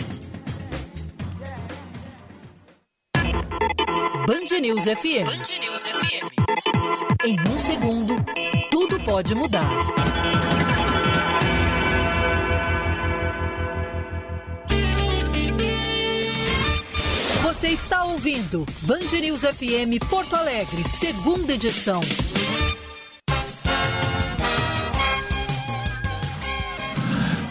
[4.27, 5.27] Band News FM.
[5.27, 7.27] Band News FM.
[7.27, 8.17] Em um segundo,
[8.71, 9.69] tudo pode mudar.
[17.59, 22.01] Você está ouvindo Band News FM Porto Alegre, segunda edição.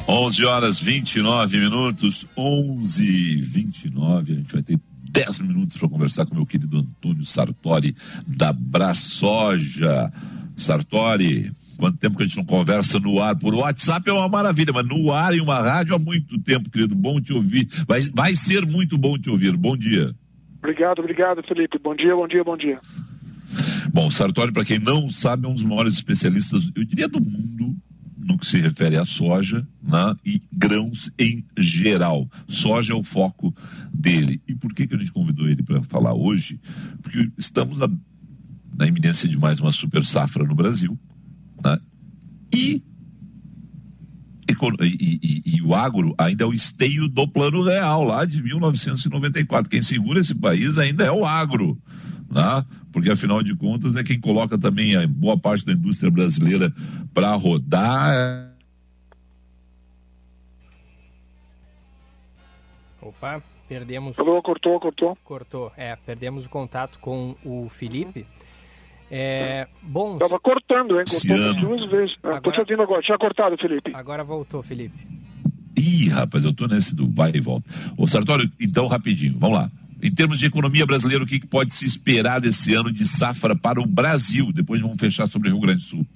[0.07, 4.31] Onze horas 29 minutos, onze e 29.
[4.31, 4.79] A gente vai ter
[5.11, 7.93] 10 minutos para conversar com meu querido Antônio Sartori
[8.25, 10.09] da Braçoja.
[10.55, 13.35] Sartori, quanto tempo que a gente não conversa no ar?
[13.35, 16.95] Por WhatsApp é uma maravilha, mas no ar em uma rádio há muito tempo, querido.
[16.95, 17.67] Bom te ouvir.
[17.87, 19.55] Vai, vai ser muito bom te ouvir.
[19.55, 20.13] Bom dia.
[20.59, 21.79] Obrigado, obrigado, Felipe.
[21.81, 22.79] Bom dia, bom dia, bom dia.
[23.93, 27.75] Bom, Sartori, para quem não sabe, é um dos maiores especialistas, eu diria, do mundo
[28.17, 32.27] no que se refere à soja né, e grãos em geral.
[32.47, 33.55] Soja é o foco
[33.93, 34.41] dele.
[34.47, 36.59] E por que, que a gente convidou ele para falar hoje?
[37.01, 37.89] Porque estamos na,
[38.77, 40.99] na iminência de mais uma super safra no Brasil.
[41.63, 41.79] Né,
[42.53, 42.83] e,
[44.81, 49.69] e, e, e o agro ainda é o esteio do plano real, lá de 1994.
[49.69, 51.77] Quem segura esse país ainda é o agro.
[52.29, 52.65] Né?
[52.97, 56.73] porque afinal de contas é quem coloca também a boa parte da indústria brasileira
[57.13, 58.51] para rodar.
[62.99, 64.15] Opa, perdemos.
[64.15, 65.17] Cortou, cortou.
[65.23, 68.25] Cortou, é, perdemos o contato com o Felipe.
[69.09, 70.17] É, bom.
[70.17, 71.05] Tava cortando, hein?
[71.07, 72.15] Cortou duas vezes.
[72.23, 72.41] Ah, agora...
[72.41, 73.01] Tô te ouvindo agora.
[73.01, 73.91] Tinha cortado, Felipe.
[73.93, 75.07] Agora voltou, Felipe.
[75.77, 77.71] Ih, rapaz, eu tô nesse do vai e volta.
[77.97, 79.71] Ô Sartório, então rapidinho, vamos lá.
[80.01, 83.81] Em termos de economia brasileira, o que pode se esperar desse ano de safra para
[83.81, 84.51] o Brasil?
[84.51, 86.07] Depois vamos fechar sobre o Rio Grande do Sul.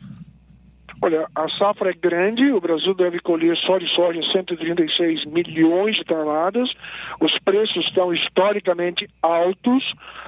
[1.04, 6.04] Olha, a safra é grande, o Brasil deve colher só de soja 136 milhões de
[6.04, 6.70] toneladas,
[7.20, 9.84] os preços estão historicamente altos,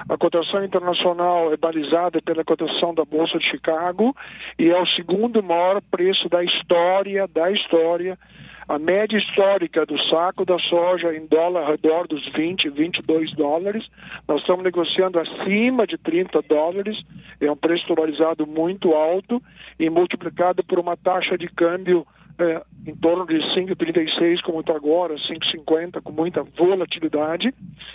[0.08, 4.16] a cotação internacional é balizada pela cotação da Bolsa de Chicago
[4.58, 8.18] e é o segundo maior preço da história, da história
[8.68, 13.86] a média histórica do saco da soja em dólar ao redor dos 20, 22 dólares.
[14.26, 16.96] Nós estamos negociando acima de 30 dólares.
[17.40, 19.42] É um preço valorizado muito alto
[19.78, 22.06] e multiplicado por uma taxa de câmbio
[22.38, 27.54] é, em torno de 5,36 como está agora, 5,50 com muita volatilidade.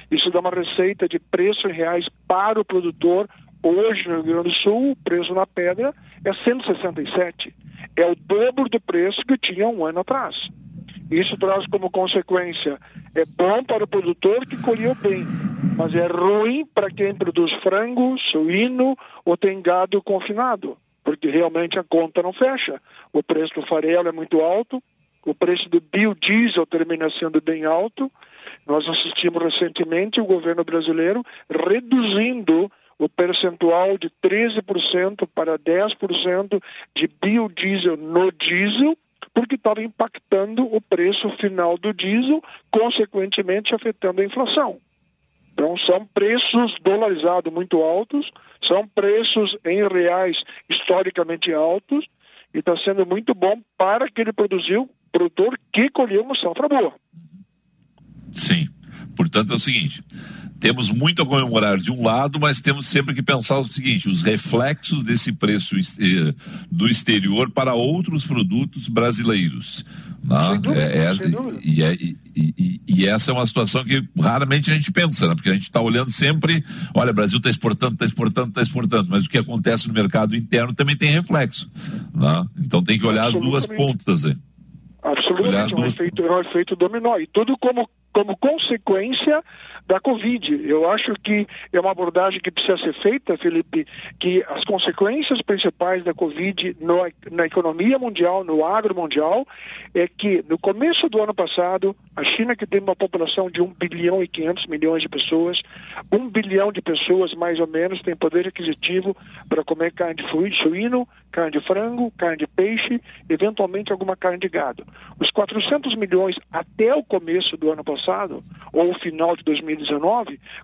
[0.10, 3.28] Isso dá uma receita de preço em reais para o produtor.
[3.62, 5.94] Hoje no Rio Grande do Sul, o preço na pedra
[6.24, 7.54] é 167.
[7.96, 10.36] É o dobro do preço que tinha um ano atrás.
[11.12, 12.78] Isso traz como consequência,
[13.16, 15.26] é bom para o produtor que colheu bem,
[15.76, 18.96] mas é ruim para quem produz frango, suíno
[19.26, 20.78] ou tem gado confinado
[21.10, 22.80] porque realmente a conta não fecha.
[23.12, 24.80] O preço do farelo é muito alto,
[25.26, 28.12] o preço do biodiesel termina sendo bem alto.
[28.68, 36.62] Nós assistimos recentemente o governo brasileiro reduzindo o percentual de 13% para 10%
[36.96, 38.98] de biodiesel no diesel,
[39.34, 44.78] porque estava impactando o preço final do diesel, consequentemente afetando a inflação.
[45.54, 48.30] Então, são preços dolarizados muito altos,
[48.68, 50.38] são preços em reais
[50.70, 52.06] historicamente altos,
[52.54, 56.94] e está sendo muito bom para aquele produziu, produtor que colheu uma safra boa.
[58.32, 58.79] Sim.
[59.20, 60.02] Portanto, é o seguinte:
[60.62, 64.22] temos muito a comemorar de um lado, mas temos sempre que pensar o seguinte: os
[64.22, 66.34] reflexos desse preço eh,
[66.72, 69.84] do exterior para outros produtos brasileiros.
[70.24, 70.60] Né?
[70.64, 71.12] Dúvida, é, é,
[71.62, 75.36] e, é, e, e, e, essa é uma situação que raramente a gente pensa, né?
[75.36, 76.64] porque a gente está olhando sempre:
[76.96, 80.34] olha, o Brasil está exportando, está exportando, está exportando, mas o que acontece no mercado
[80.34, 81.70] interno também tem reflexo.
[82.16, 82.46] Né?
[82.58, 84.24] Então tem que olhar as duas pontas.
[84.24, 84.38] Aí.
[85.02, 87.18] Absolutamente, um efeito, um efeito dominó.
[87.18, 89.42] E tudo como, como consequência
[89.90, 90.70] da Covid.
[90.70, 93.88] Eu acho que é uma abordagem que precisa ser feita, Felipe,
[94.20, 97.00] que as consequências principais da Covid no,
[97.32, 99.48] na economia mundial, no agro mundial,
[99.96, 103.74] é que no começo do ano passado, a China, que tem uma população de 1
[103.80, 105.60] bilhão e 500 milhões de pessoas,
[106.12, 109.18] 1 bilhão de pessoas mais ou menos tem poder aquisitivo
[109.50, 114.50] para comer carne de suíno, carne de frango, carne de peixe, eventualmente alguma carne de
[114.50, 114.86] gado.
[115.20, 118.40] Os 400 milhões até o começo do ano passado,
[118.72, 119.79] ou o final de 2019,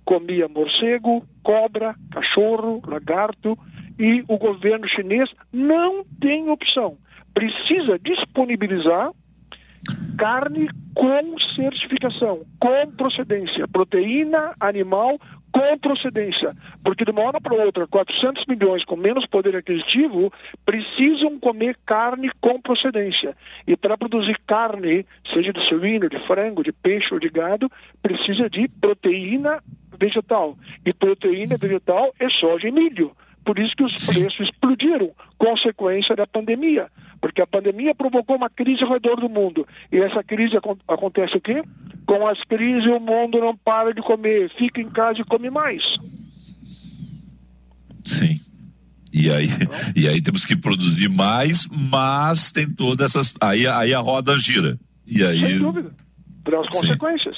[0.04, 3.58] comia morcego, cobra, cachorro, lagarto,
[3.98, 6.98] e o governo chinês não tem opção.
[7.34, 9.12] Precisa disponibilizar
[10.18, 15.20] carne com certificação, com procedência, proteína animal
[15.56, 20.30] com procedência, porque de uma hora para outra, 400 milhões com menos poder aquisitivo
[20.66, 23.34] precisam comer carne com procedência.
[23.66, 27.72] E para produzir carne, seja de suíno, de frango, de peixe ou de gado,
[28.04, 29.64] precisa de proteína
[29.98, 30.58] vegetal.
[30.86, 33.16] E proteína vegetal é soja e milho.
[33.46, 34.22] Por isso que os Sim.
[34.22, 36.88] preços explodiram, consequência da pandemia.
[37.22, 39.68] Porque a pandemia provocou uma crise ao redor do mundo.
[39.92, 41.64] E essa crise acontece o quê?
[42.08, 45.82] Com as crises o mundo não para de comer, fica em casa e come mais.
[48.04, 48.40] Sim.
[49.14, 49.48] E aí,
[49.96, 53.36] e aí temos que produzir mais, mas tem todas essas.
[53.40, 54.78] Aí, aí a roda gira.
[55.08, 55.40] E aí...
[55.40, 55.92] Sem dúvida.
[56.44, 57.38] Traz consequências.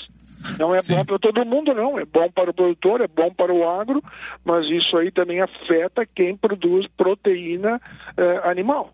[0.59, 0.95] Não é Sim.
[0.95, 1.99] bom para todo mundo, não.
[1.99, 4.03] É bom para o produtor, é bom para o agro,
[4.43, 7.81] mas isso aí também afeta quem produz proteína
[8.17, 8.93] eh, animal.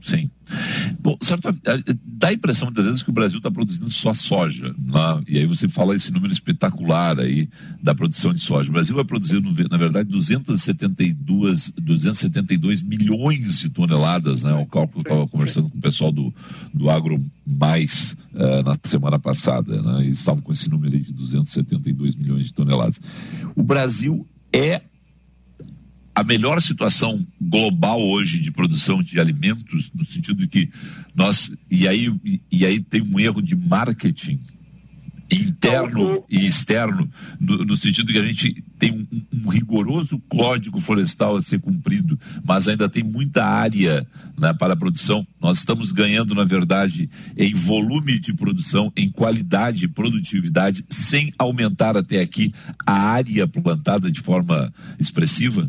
[0.00, 0.30] Sim.
[1.00, 1.54] Bom, certo,
[2.04, 5.22] dá a impressão muitas vezes que o Brasil está produzindo só soja, né?
[5.28, 7.48] e aí você fala esse número espetacular aí
[7.82, 8.70] da produção de soja.
[8.70, 14.52] O Brasil vai produzir, na verdade, 272, 272 milhões de toneladas, né?
[14.54, 16.32] O cálculo que eu estava conversando com o pessoal do,
[16.72, 20.04] do Agro Mais uh, na semana passada, né?
[20.04, 23.00] E estavam com esse número aí de 272 milhões de toneladas.
[23.56, 24.80] O Brasil é
[26.16, 30.70] a melhor situação global hoje de produção de alimentos, no sentido de que
[31.14, 31.54] nós.
[31.70, 32.10] E aí,
[32.50, 34.40] e aí tem um erro de marketing
[35.30, 37.06] interno e externo,
[37.38, 42.18] no, no, sentido que a gente tem um, um, rigoroso código florestal a ser cumprido,
[42.44, 44.06] mas ainda tem muita área
[44.38, 45.26] né, para a produção.
[45.38, 51.94] Nós estamos ganhando, na verdade, em volume de produção, em qualidade e produtividade, sem aumentar
[51.94, 52.52] até aqui
[52.86, 55.68] a área plantada de forma expressiva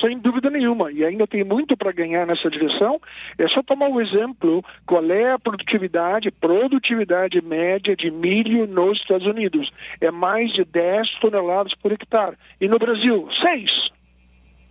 [0.00, 0.90] sem dúvida nenhuma.
[0.92, 3.00] E ainda tem muito para ganhar nessa direção.
[3.38, 8.98] É só tomar o um exemplo: qual é a produtividade, produtividade média de milho nos
[8.98, 9.68] Estados Unidos?
[10.00, 12.36] É mais de 10 toneladas por hectare.
[12.60, 13.70] E no Brasil, 6.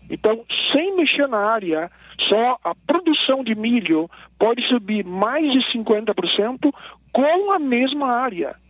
[0.10, 0.43] Então,
[0.74, 1.89] sem mexer na área,
[2.28, 6.70] só a produção de milho pode subir mais de 50%
[7.14, 8.61] com a mesma área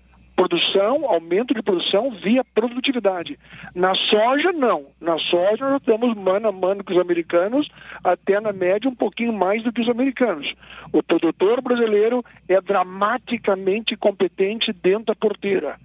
[0.41, 3.37] produção, aumento de produção via produtividade.
[3.75, 4.87] Na soja, não.
[4.99, 7.69] Na soja, nós estamos mano a mano com os americanos,
[8.03, 10.51] até na média um pouquinho mais do que os americanos.
[10.91, 15.75] O produtor brasileiro é dramaticamente competente dentro da porteira.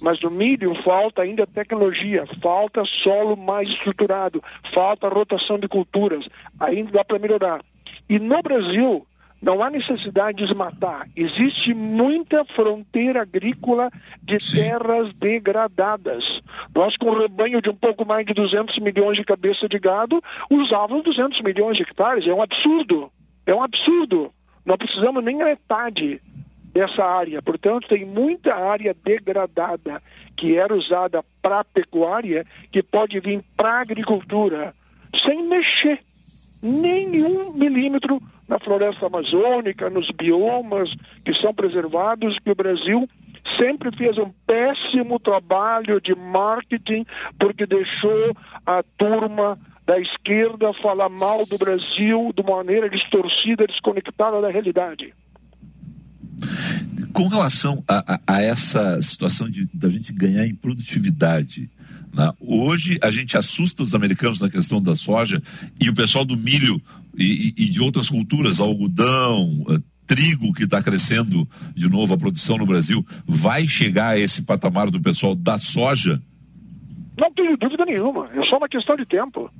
[0.00, 4.42] Mas no milho falta ainda tecnologia, falta solo mais estruturado,
[4.72, 6.26] falta rotação de culturas.
[6.58, 7.60] Ainda dá para melhorar.
[8.08, 9.06] E no Brasil,
[9.40, 11.08] Não há necessidade de desmatar.
[11.14, 13.90] Existe muita fronteira agrícola
[14.22, 14.58] de Sim.
[14.58, 16.24] terras degradadas.
[16.74, 20.22] Nós, com um rebanho de um pouco mais de 200 milhões de cabeça de gado,
[20.50, 22.26] usávamos 200 milhões de hectares.
[22.26, 23.10] É um absurdo.
[23.46, 24.32] É um absurdo.
[24.64, 26.20] Não precisamos nem metade
[26.72, 27.40] dessa área.
[27.40, 30.02] Portanto, tem muita área degradada
[30.36, 34.74] que era usada para pecuária que pode vir para agricultura
[35.24, 36.00] sem mexer
[36.62, 40.88] nenhum milímetro na floresta amazônica, nos biomas
[41.24, 43.08] que são preservados, que o Brasil
[43.58, 47.04] sempre fez um péssimo trabalho de marketing
[47.38, 54.48] porque deixou a turma da esquerda falar mal do Brasil de maneira distorcida, desconectada da
[54.48, 55.14] realidade.
[57.12, 61.70] Com relação a, a, a essa situação de da gente ganhar em produtividade?
[62.40, 65.42] Hoje a gente assusta os americanos na questão da soja
[65.80, 66.80] e o pessoal do milho
[67.16, 72.58] e, e de outras culturas, algodão, eh, trigo que está crescendo de novo a produção
[72.58, 76.20] no Brasil, vai chegar a esse patamar do pessoal da soja?
[77.18, 79.50] Não tenho dúvida nenhuma, é só uma questão de tempo.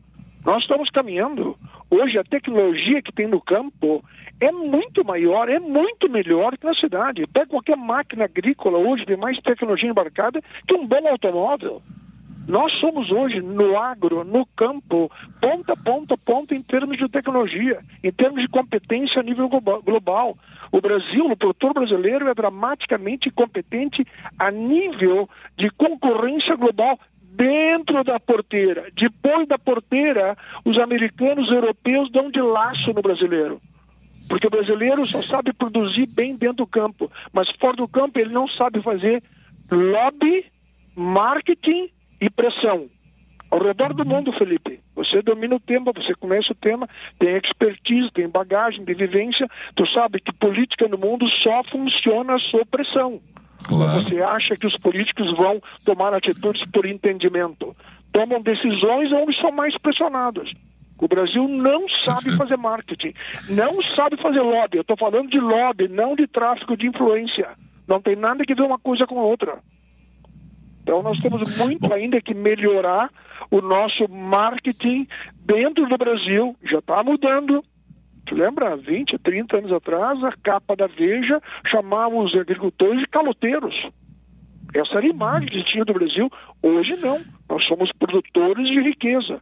[0.45, 1.57] Nós estamos caminhando.
[1.91, 4.05] Hoje a tecnologia que tem no campo
[4.41, 7.27] é muito maior, é muito melhor que na cidade.
[7.27, 11.83] Pega qualquer máquina agrícola hoje de mais tecnologia embarcada que um bom automóvel.
[12.47, 18.13] Nós somos hoje no agro, no campo, ponta, ponta, ponta em termos de tecnologia, em
[18.13, 20.37] termos de competência a nível global.
[20.71, 24.07] O Brasil, o produtor brasileiro, é dramaticamente competente
[24.39, 25.29] a nível
[25.59, 28.87] de concorrência global dentro da porteira.
[28.95, 33.59] Depois da porteira, os americanos e europeus dão de laço no brasileiro.
[34.29, 38.33] Porque o brasileiro só sabe produzir bem dentro do campo, mas fora do campo ele
[38.33, 39.23] não sabe fazer
[39.71, 40.45] lobby,
[40.95, 41.91] marketing
[42.27, 42.89] e pressão.
[43.51, 48.11] Ao redor do mundo, Felipe, você domina o tema, você conhece o tema, tem expertise,
[48.13, 53.21] tem bagagem de vivência, tu sabe que política no mundo só funciona sob pressão.
[53.65, 54.03] Claro.
[54.03, 57.75] Você acha que os políticos vão tomar atitudes por entendimento?
[58.13, 60.53] Tomam decisões onde são mais pressionados.
[60.99, 63.13] O Brasil não sabe fazer marketing,
[63.51, 64.79] não sabe fazer lobby.
[64.79, 67.51] Eu estou falando de lobby, não de tráfico de influência.
[67.87, 69.59] Não tem nada que ver uma coisa com a outra.
[70.87, 73.11] Então nós temos muito ainda que melhorar
[73.51, 76.55] o nosso marketing dentro do Brasil.
[76.63, 77.61] Já está mudando,
[78.25, 83.75] Tu lembra, 20, 30 anos atrás, a capa da Veja chamava os agricultores de caloteiros.
[84.73, 86.31] Essa era a imagem que tinha do Brasil.
[86.63, 87.19] Hoje não.
[87.49, 89.41] Nós somos produtores de riqueza.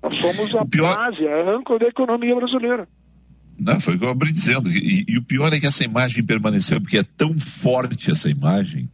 [0.00, 0.94] Nós somos a pior...
[0.94, 2.88] base, a âncora da economia brasileira.
[3.58, 4.70] Não, foi o que eu abri dizendo.
[4.70, 8.88] E, e, o pior é que essa imagem permaneceu, porque é tão forte essa imagem,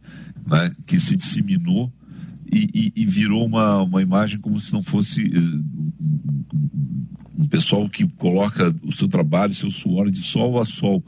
[0.47, 1.91] né, que se disseminou
[2.51, 5.63] e, e, e, virou uma, uma imagem como se não fosse uh,
[7.37, 11.03] um pessoal que coloca o seu trabalho, seu suor de sol a sol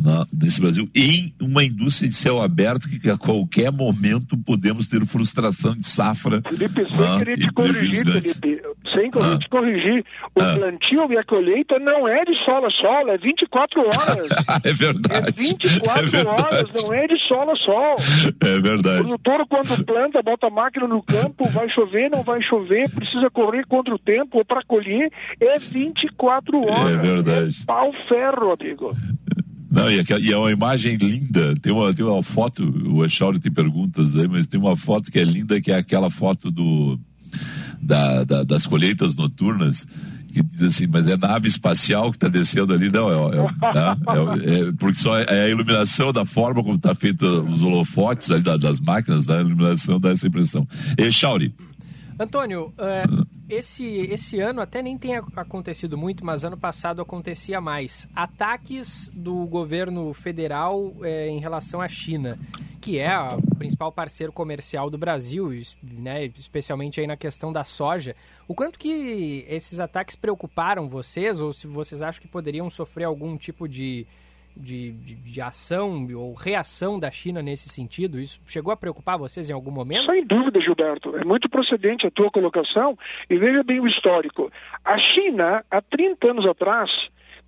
[0.00, 5.04] na, nesse Brasil, em uma indústria de céu aberto que a qualquer momento podemos ter
[5.04, 6.42] frustração de safra.
[6.48, 8.65] Felipe, sem né, querer te corrigir, Felipe,
[8.96, 9.38] sem querer ah.
[9.38, 10.54] te corrigir, o ah.
[10.54, 14.28] plantio e a colheita não é de sol a sol, é 24 horas.
[14.64, 15.28] é verdade.
[15.28, 16.42] É 24 é verdade.
[16.42, 17.94] horas, não é de sol a sol.
[18.40, 19.12] É verdade.
[19.12, 23.28] O produtor, quando planta, bota a máquina no campo, vai chover, não vai chover, precisa
[23.30, 26.92] correr contra o tempo ou para colher, é 24 horas.
[26.92, 27.58] É verdade.
[27.62, 28.92] É pau ferro, amigo.
[29.70, 31.54] Não, e, e, é uma imagem linda.
[31.60, 35.18] Tem uma, tem uma foto, o Echauri tem perguntas aí, mas tem uma foto que
[35.18, 36.98] é linda, que é aquela foto do,
[37.80, 39.86] da, da, das colheitas noturnas,
[40.32, 43.96] que diz assim, mas é nave espacial que está descendo ali, não, é, é, tá?
[44.08, 48.42] é, é, porque só é a iluminação da forma como está feita os holofotes ali
[48.42, 50.66] das, das máquinas, da iluminação dá essa impressão.
[50.98, 51.54] E Chauri.
[52.18, 53.04] Antônio, é,
[53.48, 58.08] esse, esse ano até nem tem acontecido muito, mas ano passado acontecia mais.
[58.14, 62.38] Ataques do governo federal é, em relação à China,
[62.80, 65.50] que é o principal parceiro comercial do Brasil,
[65.82, 68.16] né, especialmente aí na questão da soja.
[68.48, 73.36] O quanto que esses ataques preocuparam vocês, ou se vocês acham que poderiam sofrer algum
[73.36, 74.06] tipo de
[74.56, 78.18] de, de, de, ação ou reação da China nesse sentido?
[78.18, 80.06] Isso chegou a preocupar vocês em algum momento?
[80.06, 81.16] Sem dúvida, Gilberto.
[81.16, 82.96] É muito procedente a tua colocação
[83.28, 84.50] e veja bem o histórico.
[84.84, 86.90] A China, há 30 anos atrás,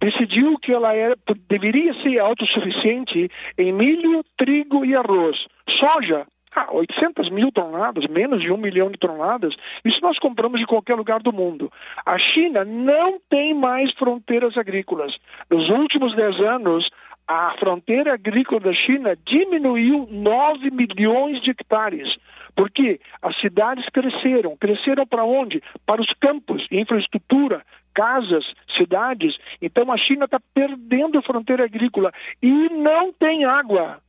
[0.01, 1.17] decidiu que ela era,
[1.49, 5.37] deveria ser autossuficiente em milho, trigo e arroz.
[5.79, 6.27] Soja,
[6.59, 9.55] ah, 800 mil toneladas, menos de um milhão de toneladas,
[9.85, 11.71] isso nós compramos de qualquer lugar do mundo.
[12.05, 15.15] A China não tem mais fronteiras agrícolas.
[15.49, 16.89] Nos últimos 10 anos,
[17.29, 22.09] a fronteira agrícola da China diminuiu 9 milhões de hectares.
[22.57, 24.57] Porque as cidades cresceram.
[24.57, 25.63] Cresceram para onde?
[25.87, 27.63] Para os campos, infraestrutura,
[27.95, 28.45] casas,
[28.77, 29.37] cidades.
[29.63, 34.01] Então a China está perdendo a fronteira agrícola e não tem água.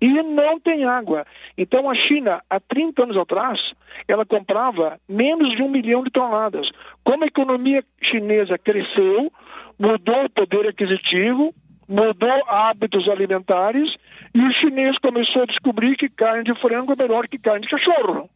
[0.00, 1.26] E não tem água.
[1.56, 3.58] Então a China, há 30 anos atrás,
[4.06, 6.68] ela comprava menos de um milhão de toneladas.
[7.04, 9.32] Como a economia chinesa cresceu,
[9.78, 11.52] mudou o poder aquisitivo,
[11.88, 13.94] mudou hábitos alimentares
[14.34, 17.68] e o chinês começou a descobrir que carne de frango é melhor que carne de
[17.68, 18.28] cachorro.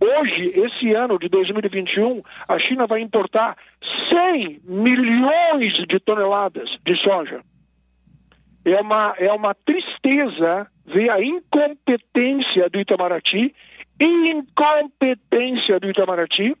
[0.00, 3.56] Hoje, esse ano de 2021, a China vai importar
[4.10, 7.40] 100 milhões de toneladas de soja.
[8.64, 13.54] É uma, é uma tristeza ver a incompetência do Itamaraty,
[14.00, 16.54] incompetência do Itamaraty,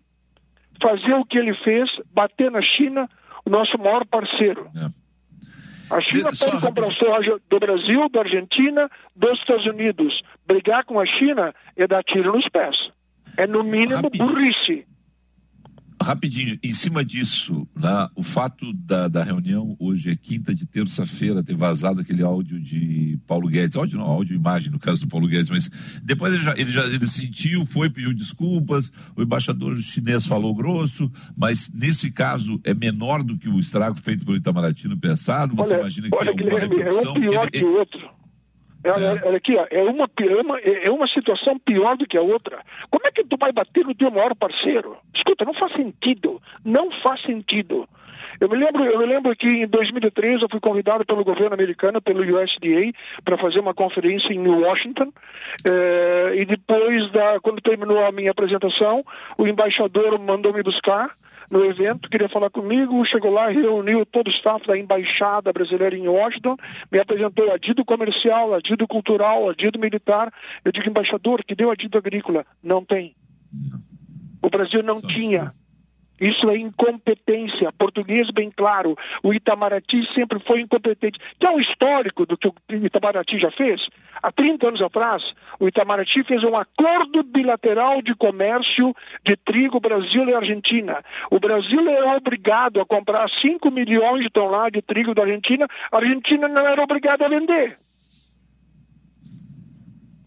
[0.80, 3.08] fazer o que ele fez, bater na China,
[3.44, 4.68] o nosso maior parceiro.
[4.76, 5.04] É.
[5.94, 10.22] A China pode comprar soja do Brasil, da Argentina, dos Estados Unidos.
[10.46, 12.74] Brigar com a China é dar tiro nos pés.
[13.36, 14.28] É, no mínimo, Rapidinho.
[14.28, 14.86] burrice.
[16.04, 21.42] Rapidinho, em cima disso, né, o fato da, da reunião hoje é quinta de terça-feira,
[21.42, 25.26] ter vazado aquele áudio de Paulo Guedes, áudio não, áudio imagem no caso do Paulo
[25.26, 25.70] Guedes, mas
[26.02, 31.10] depois ele já, ele já ele sentiu, foi, pediu desculpas, o embaixador chinês falou grosso,
[31.34, 35.72] mas nesse caso é menor do que o estrago feito pelo Itamaraty no passado, você
[35.72, 37.14] olha, imagina que olha, é uma repercussão?
[37.14, 38.23] É um pior ele, que o outro.
[38.84, 39.26] Olha, é.
[39.26, 42.60] olha aqui, ó, é, uma, é, uma, é uma situação pior do que a outra.
[42.90, 44.96] Como é que tu vai bater no teu maior parceiro?
[45.14, 46.40] Escuta, não faz sentido.
[46.64, 47.88] Não faz sentido.
[48.40, 52.02] Eu me lembro, eu me lembro que em 2013 eu fui convidado pelo governo americano,
[52.02, 52.92] pelo USDA,
[53.24, 55.12] para fazer uma conferência em Washington.
[55.66, 59.04] Eh, e depois, da, quando terminou a minha apresentação,
[59.38, 61.10] o embaixador mandou me buscar
[61.50, 66.08] no evento, queria falar comigo, chegou lá, reuniu todo o staff da Embaixada Brasileira em
[66.08, 66.56] Washington,
[66.90, 70.32] me apresentou a Dido Comercial, a Dido Cultural, a Dido Militar.
[70.64, 72.44] Eu digo, embaixador, que deu a Dido Agrícola?
[72.62, 73.14] Não tem.
[74.42, 75.50] O Brasil não tinha.
[76.24, 77.70] Isso é incompetência.
[77.78, 78.96] Português bem claro.
[79.22, 81.18] O Itamaraty sempre foi incompetente.
[81.38, 83.78] Que é o histórico do que o Itamaraty já fez.
[84.22, 85.22] Há 30 anos atrás,
[85.60, 91.04] o Itamaraty fez um acordo bilateral de comércio de trigo Brasil e Argentina.
[91.30, 95.68] O Brasil era obrigado a comprar 5 milhões de toneladas de trigo da Argentina.
[95.92, 97.76] A Argentina não era obrigada a vender.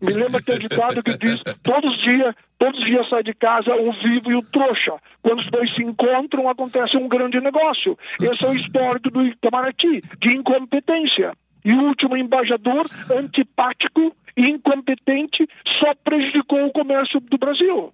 [0.02, 3.74] Me lembra aquele ditado que diz: todos os dias, todos os dias sai de casa
[3.76, 4.98] um vivo e um trouxa.
[5.22, 7.98] Quando os dois se encontram, acontece um grande negócio.
[8.22, 11.34] Esse é o histórico do Itamaraty, de incompetência.
[11.66, 15.48] E o último embaixador, antipático e incompetente,
[15.80, 17.92] só prejudicou o comércio do Brasil.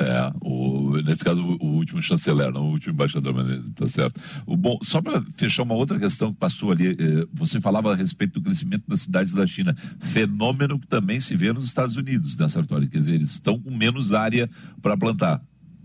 [0.00, 4.20] É, o, nesse caso, o, o, último chanceler, não o último embaixador, mas tá certo.
[4.46, 7.96] O, bom, só para fechar uma outra questão que passou ali, eh, você falava a
[7.96, 12.38] respeito do crescimento das cidades da China, fenômeno que também se vê nos Estados Unidos,
[12.38, 12.86] né, Sartori?
[12.86, 14.48] Quer dizer, eles estão com menos área
[14.80, 15.42] para plantar.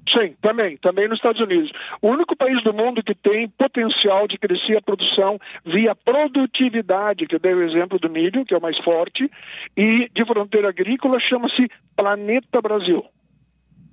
[0.10, 1.72] Sim, também, também nos Estados Unidos.
[2.02, 7.36] O único país do mundo que tem potencial de crescer a produção via produtividade, que
[7.36, 9.30] eu dei o exemplo do milho, que é o mais forte,
[9.76, 13.04] e de fronteira agrícola chama-se Planeta Brasil.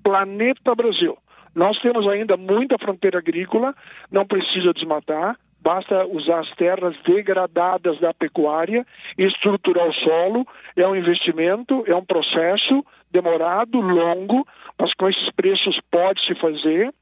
[0.02, 1.16] Planeta Brasil.
[1.54, 3.74] Nós temos ainda muita fronteira agrícola,
[4.10, 8.86] não precisa desmatar, basta usar as terras degradadas da pecuária,
[9.18, 10.46] estruturar o solo,
[10.76, 14.46] é um investimento, é um processo demorado, longo,
[14.78, 16.92] mas com esses preços pode-se fazer.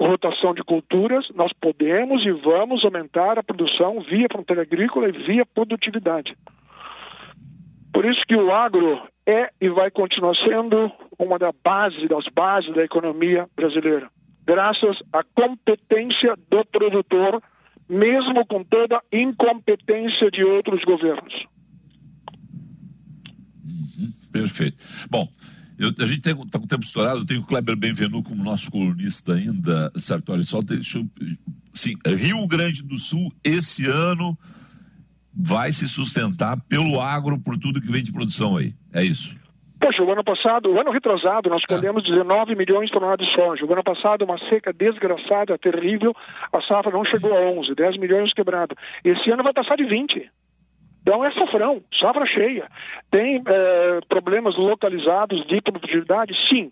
[0.00, 5.46] Rotação de culturas, nós podemos e vamos aumentar a produção via fronteira agrícola e via
[5.46, 6.34] produtividade.
[7.92, 12.74] Por isso que o agro é e vai continuar sendo uma das bases, das bases
[12.74, 14.10] da economia brasileira,
[14.44, 17.42] graças à competência do produtor,
[17.88, 21.34] mesmo com toda a incompetência de outros governos.
[23.64, 24.82] Uhum, perfeito.
[25.10, 25.28] Bom,
[25.78, 28.70] eu, a gente está com o tempo estourado, eu tenho o Kleber Benvenu como nosso
[28.70, 31.06] colunista ainda, Sartori, só deixa eu...
[31.74, 34.36] Sim, Rio Grande do Sul, esse ano
[35.34, 38.72] vai se sustentar pelo agro, por tudo que vem de produção aí.
[38.92, 39.36] É isso.
[39.80, 43.64] Poxa, o ano passado, o ano retrasado, nós colhemos 19 milhões de toneladas de soja.
[43.64, 46.14] O ano passado, uma seca desgraçada, terrível,
[46.52, 48.76] a safra não chegou a 11, 10 milhões quebrado.
[49.04, 50.30] Esse ano vai passar de 20.
[51.02, 52.68] Então é safrão, safra cheia.
[53.10, 56.32] Tem é, problemas localizados de produtividade?
[56.48, 56.70] Sim.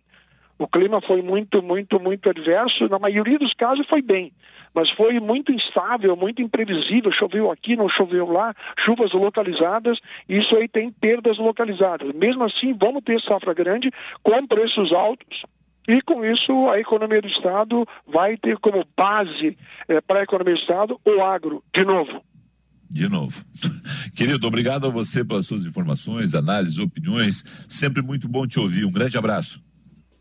[0.61, 2.87] O clima foi muito, muito, muito adverso.
[2.91, 4.31] Na maioria dos casos foi bem,
[4.75, 7.11] mas foi muito instável, muito imprevisível.
[7.11, 8.55] Choveu aqui, não choveu lá,
[8.85, 9.99] chuvas localizadas.
[10.29, 12.15] Isso aí tem perdas localizadas.
[12.15, 13.91] Mesmo assim, vamos ter safra grande
[14.23, 15.45] com preços altos.
[15.89, 19.57] E com isso, a economia do Estado vai ter como base
[19.89, 22.23] é, para a economia do Estado o agro, de novo.
[22.91, 23.43] De novo.
[24.15, 27.67] Querido, obrigado a você pelas suas informações, análises, opiniões.
[27.67, 28.85] Sempre muito bom te ouvir.
[28.85, 29.70] Um grande abraço.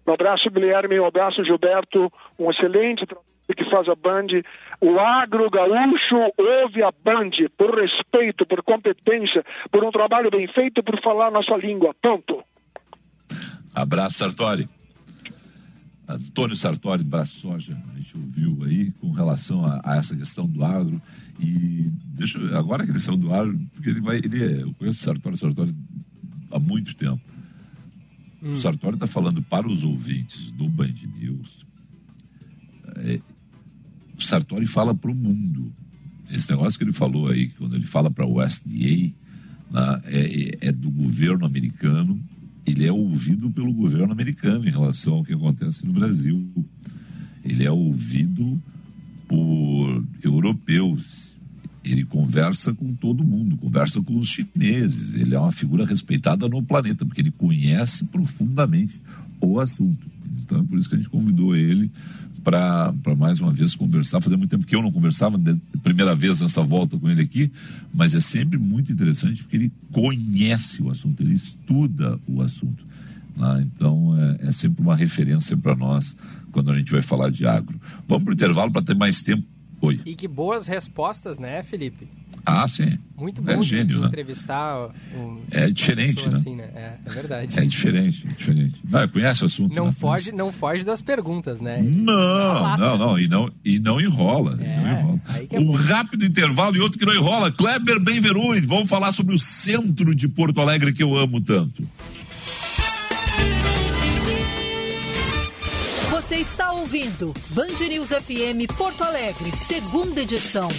[0.10, 4.42] Um abraço, Guilherme, um abraço, Gilberto, um excelente trabalho que faz a Band.
[4.82, 10.82] O agro gaúcho ouve a Band por respeito, por competência, por um trabalho bem feito,
[10.82, 11.94] por falar a nossa língua.
[12.02, 12.44] Ponto.
[13.76, 14.68] Abraço, Sartori.
[16.08, 20.66] Antônio Sartori, Braço Soja, a gente ouviu aí com relação a, a, essa questão do
[20.66, 21.00] agro.
[21.40, 24.18] E deixa agora que ele saiu do agro, porque ele vai.
[24.18, 25.72] Ele é, eu conheço o Sartori, Sartori
[26.52, 27.22] há muito tempo.
[28.42, 28.54] Hum.
[28.54, 31.66] O Sartori está falando para os ouvintes do Band News.
[32.98, 33.20] É,
[34.18, 35.72] o Sartori fala para o mundo.
[36.30, 39.12] Esse negócio que ele falou aí, quando ele fala para o USDA,
[39.72, 42.20] né, é, é do governo americano
[42.70, 46.48] ele é ouvido pelo governo americano em relação ao que acontece no Brasil.
[47.44, 48.62] Ele é ouvido
[49.28, 51.29] por europeus.
[51.92, 55.16] Ele conversa com todo mundo, conversa com os chineses.
[55.16, 59.02] Ele é uma figura respeitada no planeta, porque ele conhece profundamente
[59.42, 60.08] o assunto.
[60.42, 61.92] Então é por isso que a gente convidou ele
[62.44, 64.22] para mais uma vez conversar.
[64.22, 65.40] Fazia muito tempo que eu não conversava,
[65.84, 67.52] primeira vez nessa volta com ele aqui,
[67.94, 72.84] mas é sempre muito interessante porque ele conhece o assunto, ele estuda o assunto.
[73.36, 73.68] Né?
[73.68, 76.16] Então é, é sempre uma referência para nós
[76.52, 77.80] quando a gente vai falar de agro.
[78.08, 79.44] Vamos para o intervalo para ter mais tempo.
[79.82, 80.00] Oi.
[80.06, 82.08] E que boas respostas, né, Felipe?
[82.46, 82.98] Ah, sim.
[83.18, 84.08] Muito é bom é gênio, né?
[84.08, 86.38] entrevistar um, É diferente, né?
[86.38, 86.70] Assim, né?
[86.74, 87.60] É, é, verdade.
[87.60, 88.82] É diferente, é diferente.
[88.90, 89.76] Não, conhece o assunto.
[89.76, 89.96] Não, né?
[89.98, 91.82] foge, não foge das perguntas, né?
[91.82, 93.20] Não, não, não.
[93.20, 94.58] E não, e não enrola.
[94.62, 95.22] É, não enrola.
[95.52, 95.74] É um bom.
[95.74, 97.52] rápido intervalo e outro que não enrola.
[97.52, 98.68] Kleber Benvenuto.
[98.68, 101.88] Vamos falar sobre o centro de Porto Alegre que eu amo tanto.
[106.30, 110.70] Você está ouvindo Band News FM Porto Alegre, segunda edição.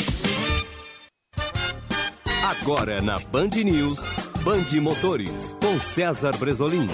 [2.45, 3.99] Agora na Band News,
[4.45, 6.89] Band Motores, com César Bresolim.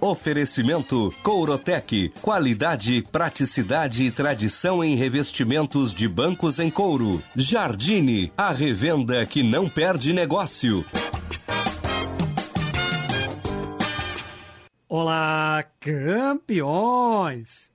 [0.00, 7.22] Oferecimento Courotec, qualidade, praticidade e tradição em revestimentos de bancos em couro.
[7.36, 10.86] Jardine, a revenda que não perde negócio.
[14.92, 17.70] Olá, campeões!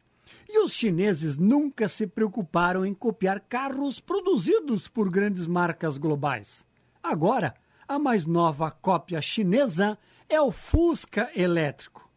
[0.50, 6.66] E os chineses nunca se preocuparam em copiar carros produzidos por grandes marcas globais.
[7.02, 7.56] Agora,
[7.88, 9.98] a mais nova cópia chinesa
[10.28, 12.12] é o Fusca elétrico.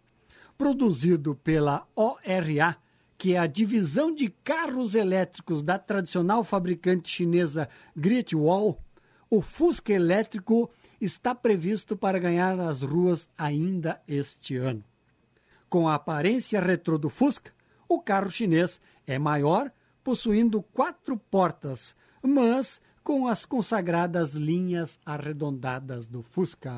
[0.59, 2.77] Produzido pela ORA,
[3.17, 8.83] que é a divisão de carros elétricos da tradicional fabricante chinesa Great Wall,
[9.31, 10.69] o Fusca elétrico
[11.01, 14.85] está previsto para ganhar as ruas ainda este ano.
[15.69, 17.53] Com a aparência retrô do Fusca,
[17.89, 19.71] o carro chinês é maior,
[20.03, 26.75] possuindo quatro portas, mas com as consagradas linhas arredondadas do Fusca.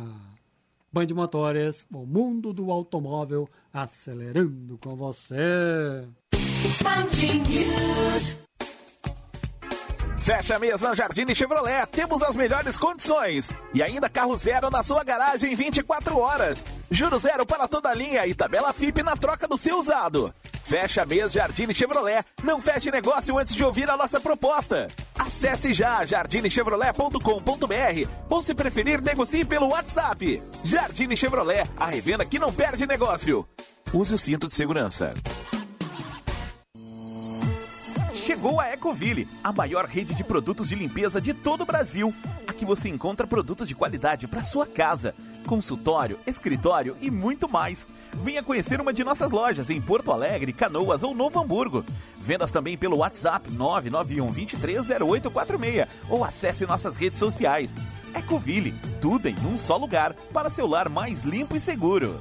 [0.92, 6.08] Band Motores, o mundo do automóvel acelerando com você.
[10.20, 11.86] Fecha mês na Jardine Chevrolet.
[11.86, 13.50] Temos as melhores condições.
[13.72, 16.64] E ainda carro zero na sua garagem em 24 horas.
[16.90, 20.32] Juro zero para toda a linha e tabela FIP na troca do seu usado.
[20.62, 22.22] Fecha mês Jardine Chevrolet.
[22.44, 24.88] Não feche negócio antes de ouvir a nossa proposta.
[25.18, 30.42] Acesse já jardinechevrolet.com.br ou se preferir, negocie pelo WhatsApp.
[30.62, 33.48] Jardine Chevrolet, a revenda que não perde negócio.
[33.92, 35.14] Use o cinto de segurança.
[38.20, 42.14] Chegou a Ecoville, a maior rede de produtos de limpeza de todo o Brasil.
[42.46, 45.14] Aqui você encontra produtos de qualidade para sua casa,
[45.46, 47.88] consultório, escritório e muito mais.
[48.22, 51.82] Venha conhecer uma de nossas lojas em Porto Alegre, Canoas ou Novo Hamburgo.
[52.20, 57.76] Vendas também pelo WhatsApp 991 230846 ou acesse nossas redes sociais.
[58.14, 62.20] Ecoville, tudo em um só lugar para seu lar mais limpo e seguro.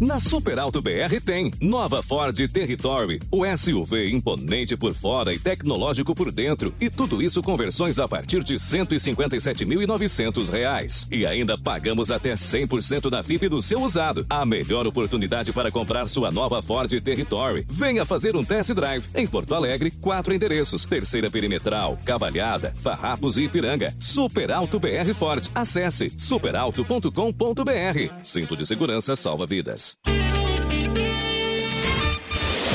[0.00, 6.14] Na Super Alto BR tem nova Ford Territory, o SUV imponente por fora e tecnológico
[6.14, 11.08] por dentro, e tudo isso com versões a partir de R$ 157.900.
[11.10, 14.24] E ainda pagamos até 100% da FIP do seu usado.
[14.30, 17.66] A melhor oportunidade para comprar sua nova Ford Territory.
[17.68, 23.46] Venha fazer um test drive em Porto Alegre, quatro endereços: Terceira Perimetral, Cavalhada, Farrapos e
[23.46, 23.92] Ipiranga.
[23.98, 25.44] Super Alto BR Ford.
[25.52, 28.14] Acesse superalto.com.br.
[28.22, 29.87] Cinto de segurança salva vidas.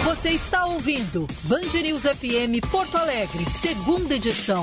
[0.04, 4.62] Você está ouvindo Band News FM Porto Alegre, segunda edição.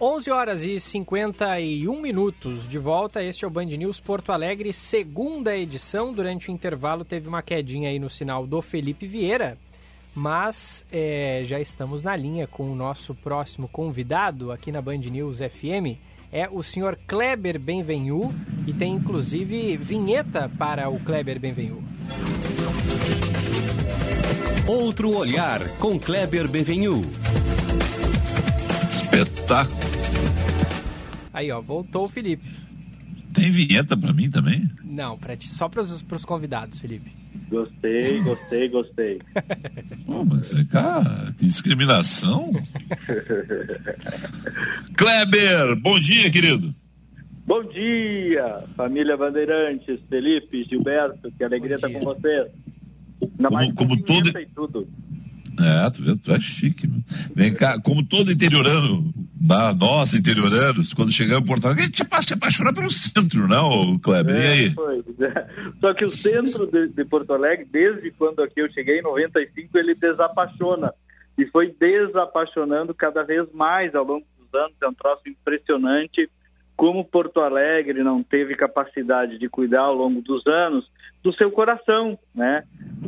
[0.00, 3.22] 11 horas e 51 minutos de volta.
[3.22, 6.12] Este é o Band News Porto Alegre, segunda edição.
[6.12, 9.58] Durante o intervalo teve uma quedinha aí no sinal do Felipe Vieira,
[10.18, 15.38] mas é, já estamos na linha com o nosso próximo convidado aqui na Band News
[15.38, 15.96] FM.
[16.32, 18.34] É o senhor Kleber Benvenu
[18.66, 21.82] e tem inclusive vinheta para o Kleber Benvenu.
[24.66, 27.02] Outro olhar com Kleber Benvenu.
[28.90, 29.78] Espetáculo.
[31.32, 32.44] Aí, ó, voltou o Felipe.
[33.32, 34.68] Tem vinheta pra mim também?
[34.82, 37.10] Não, pra ti, só pros, pros convidados, Felipe.
[37.48, 39.20] Gostei, gostei, gostei.
[40.04, 42.50] Pô, mas vem cá, que discriminação.
[44.96, 46.74] Kleber, bom dia, querido.
[47.46, 52.48] Bom dia, família Bandeirantes, Felipe, Gilberto, que alegria estar com vocês.
[53.22, 54.32] Ainda mais como, como todo.
[54.54, 54.88] Tudo.
[55.60, 57.00] É, tu vê, tu é chique, meu.
[57.34, 61.96] Vem cá, como todo interiorano, na, nós interioranos, quando chegamos em Porto Alegre, a gente
[62.22, 64.36] se apaixonar pelo centro, não, Kleber?
[64.36, 64.74] É, e aí?
[64.74, 65.48] Pois é.
[65.80, 69.76] Só que o centro de, de, Porto Alegre, desde quando aqui eu cheguei, em 95,
[69.78, 70.92] ele desapaixona.
[71.36, 74.74] E foi desapaixonando cada vez mais ao longo dos anos.
[74.82, 76.28] É um troço impressionante
[76.78, 80.88] como Porto Alegre não teve capacidade de cuidar ao longo dos anos
[81.24, 82.62] do seu coração, né?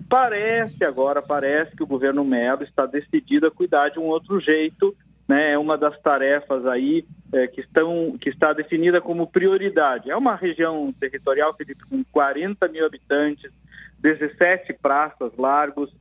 [0.09, 4.93] Parece agora, parece que o governo Melo está decidido a cuidar de um outro jeito,
[5.29, 5.53] né?
[5.53, 10.11] É uma das tarefas aí é, que estão que está definida como prioridade.
[10.11, 13.53] É uma região territorial, Felipe, com 40 mil habitantes,
[14.01, 15.95] 17 praças largos,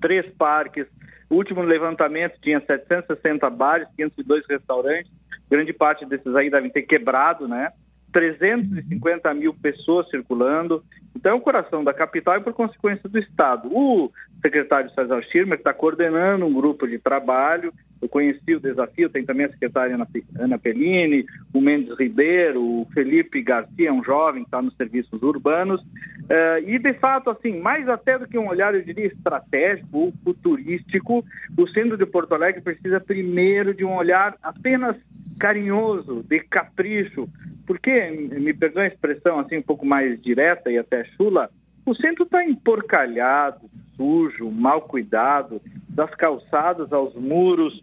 [0.00, 0.88] três parques.
[1.30, 5.21] O último levantamento tinha 760 bares, 502 restaurantes
[5.52, 7.70] grande parte desses aí devem ter quebrado, né?
[8.10, 10.82] 350 mil pessoas circulando.
[11.16, 13.68] Então, é o coração da capital e, por consequência, do Estado.
[13.70, 17.72] O secretário César Schirmer está coordenando um grupo de trabalho.
[18.00, 19.96] Eu conheci o desafio, tem também a secretária
[20.38, 21.24] Ana Pellini,
[21.54, 25.80] o Mendes Ribeiro, o Felipe Garcia, um jovem que está nos serviços urbanos.
[25.80, 30.12] Uh, e, de fato, assim, mais até do que um olhar, eu diria, estratégico ou
[30.24, 31.24] futurístico,
[31.56, 34.96] o centro de Porto Alegre precisa primeiro de um olhar apenas
[35.38, 37.28] carinhoso, de capricho,
[37.66, 41.50] porque, me perdoa a expressão assim um pouco mais direta e até chula,
[41.84, 43.60] o centro está emporcalhado,
[43.96, 47.82] sujo, mal cuidado, das calçadas aos muros,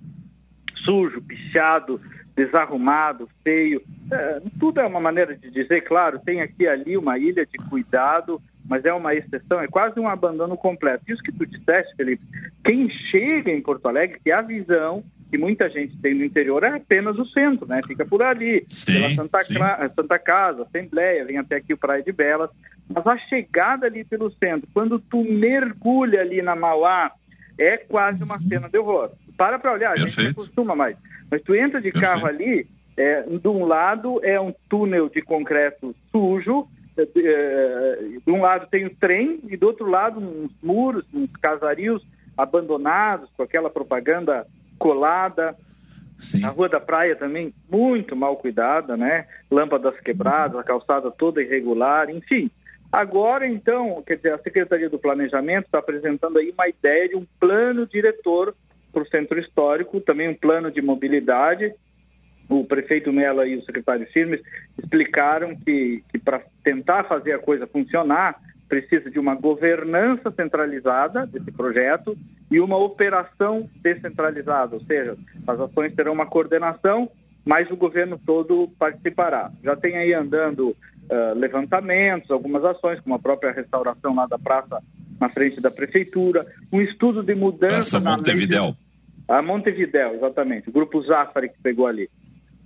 [0.83, 1.99] sujo, pichado,
[2.35, 3.81] desarrumado, feio.
[4.11, 8.41] É, tudo é uma maneira de dizer, claro, tem aqui ali uma ilha de cuidado,
[8.65, 11.03] mas é uma exceção, é quase um abandono completo.
[11.07, 12.23] Isso que tu disseste, Felipe,
[12.63, 16.75] quem chega em Porto Alegre, que a visão que muita gente tem no interior é
[16.75, 17.81] apenas o centro, né?
[17.85, 19.39] Fica por ali, sim, pela Santa,
[19.95, 22.49] Santa Casa, Assembleia, vem até aqui o Praia de Belas.
[22.87, 27.11] Mas a chegada ali pelo centro, quando tu mergulha ali na Mauá,
[27.57, 29.11] é quase uma cena de horror.
[29.37, 30.97] Para para olhar, a gente não costuma mais.
[31.29, 32.13] Mas tu entra de Perfeito.
[32.13, 32.67] carro ali,
[32.97, 36.63] é, de um lado é um túnel de concreto sujo,
[36.97, 41.31] é, é, de um lado tem o trem e do outro lado uns muros, uns
[41.41, 42.03] casarios
[42.35, 44.47] abandonados com aquela propaganda
[44.79, 45.55] colada.
[46.17, 46.43] Sim.
[46.43, 49.27] A Rua da Praia também muito mal cuidada, né?
[49.51, 52.49] Lâmpadas quebradas, a calçada toda irregular, enfim.
[52.91, 57.25] Agora, então, quer dizer, a Secretaria do Planejamento está apresentando aí uma ideia de um
[57.39, 58.55] plano diretor
[58.91, 61.71] para o centro histórico, também um plano de mobilidade.
[62.49, 64.41] O prefeito Mello e o secretário Firmes
[64.81, 68.35] explicaram que, que para tentar fazer a coisa funcionar,
[68.69, 72.15] precisa de uma governança centralizada desse projeto
[72.51, 75.17] e uma operação descentralizada, ou seja,
[75.47, 77.09] as ações terão uma coordenação,
[77.43, 79.51] mas o governo todo participará.
[79.63, 84.81] Já tem aí andando uh, levantamentos, algumas ações, como a própria restauração lá da praça
[85.19, 87.99] na frente da prefeitura, um estudo de mudança...
[87.99, 88.71] Praça Montevidéu.
[88.71, 88.77] De...
[89.27, 92.09] A Montevidéu, exatamente, o grupo Zafari que pegou ali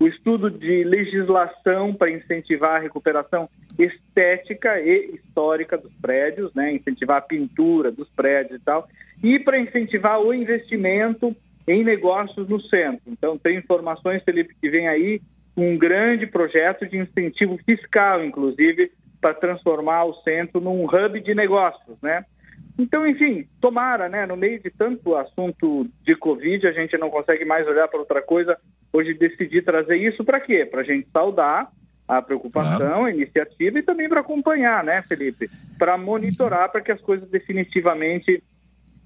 [0.03, 3.49] o estudo de legislação para incentivar a recuperação
[3.79, 8.85] estética e histórica dos prédios, né, incentivar a pintura dos prédios e tal,
[9.23, 11.33] e para incentivar o investimento
[11.65, 13.03] em negócios no centro.
[13.07, 15.21] Então, tem informações, Felipe, que vem aí
[15.55, 18.91] um grande projeto de incentivo fiscal, inclusive,
[19.21, 22.25] para transformar o centro num hub de negócios, né?
[22.77, 24.25] Então, enfim, tomara, né?
[24.25, 28.21] No meio de tanto assunto de Covid, a gente não consegue mais olhar para outra
[28.21, 28.57] coisa.
[28.93, 30.65] Hoje decidi trazer isso para quê?
[30.65, 31.71] Para a gente saudar
[32.07, 33.05] a preocupação, claro.
[33.05, 35.49] a iniciativa e também para acompanhar, né, Felipe?
[35.79, 38.43] Para monitorar para que as coisas definitivamente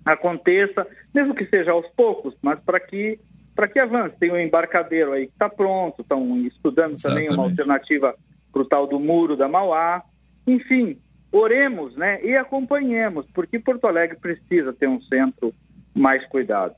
[0.03, 3.19] aconteça, mesmo que seja aos poucos, mas para que
[3.55, 4.15] para que avance.
[4.19, 7.25] Tem um embarcadeiro aí que está pronto, estão estudando Exatamente.
[7.25, 8.15] também uma alternativa
[8.53, 10.03] para o tal do muro da Mauá.
[10.45, 10.99] Enfim,
[11.31, 15.51] oremos né, e acompanhemos, porque Porto Alegre precisa ter um centro
[15.95, 16.75] mais cuidado.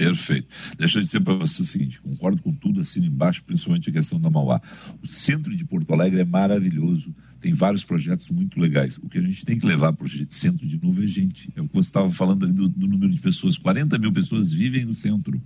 [0.00, 0.48] Perfeito.
[0.78, 4.18] Deixa eu dizer para você o seguinte: concordo com tudo, assino embaixo, principalmente a questão
[4.18, 4.60] da Mauá.
[5.02, 8.96] O centro de Porto Alegre é maravilhoso, tem vários projetos muito legais.
[8.96, 11.52] O que a gente tem que levar para o centro de novo é gente.
[11.54, 14.54] É o que você estava falando ali do, do, número de pessoas: 40 mil pessoas
[14.54, 15.38] vivem no centro.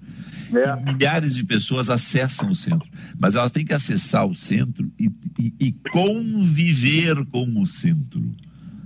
[0.52, 0.92] É.
[0.92, 2.88] milhares de pessoas acessam o centro.
[3.18, 8.22] Mas elas têm que acessar o centro e, e, e conviver com o centro.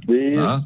[0.08, 0.40] Isso.
[0.40, 0.64] Tá?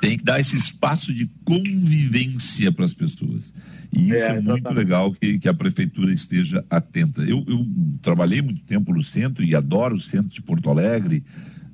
[0.00, 3.52] Tem que dar esse espaço de convivência para as pessoas.
[3.92, 7.22] E isso é, é muito legal que, que, a prefeitura esteja atenta.
[7.22, 7.66] Eu, eu,
[8.02, 11.24] trabalhei muito tempo no centro e adoro o centro de Porto Alegre.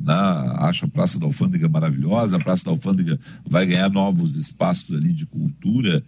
[0.01, 2.37] Na, acho a Praça da Alfândega maravilhosa.
[2.37, 3.19] A Praça da Alfândega
[3.49, 6.03] vai ganhar novos espaços ali de cultura.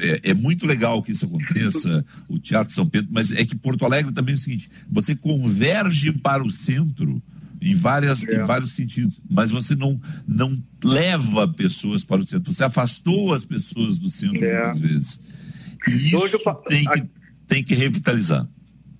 [0.00, 3.84] É, é, muito legal que isso aconteça, o Teatro São Pedro, mas é que Porto
[3.84, 7.22] Alegre também é o seguinte: você converge para o centro
[7.62, 8.34] em, várias, é.
[8.34, 13.44] em vários sentidos, mas você não, não leva pessoas para o centro, você afastou as
[13.44, 14.52] pessoas do centro é.
[14.52, 15.20] muitas vezes.
[15.86, 16.54] E isso Hoje eu...
[16.54, 17.02] tem, que,
[17.46, 18.46] tem que revitalizar.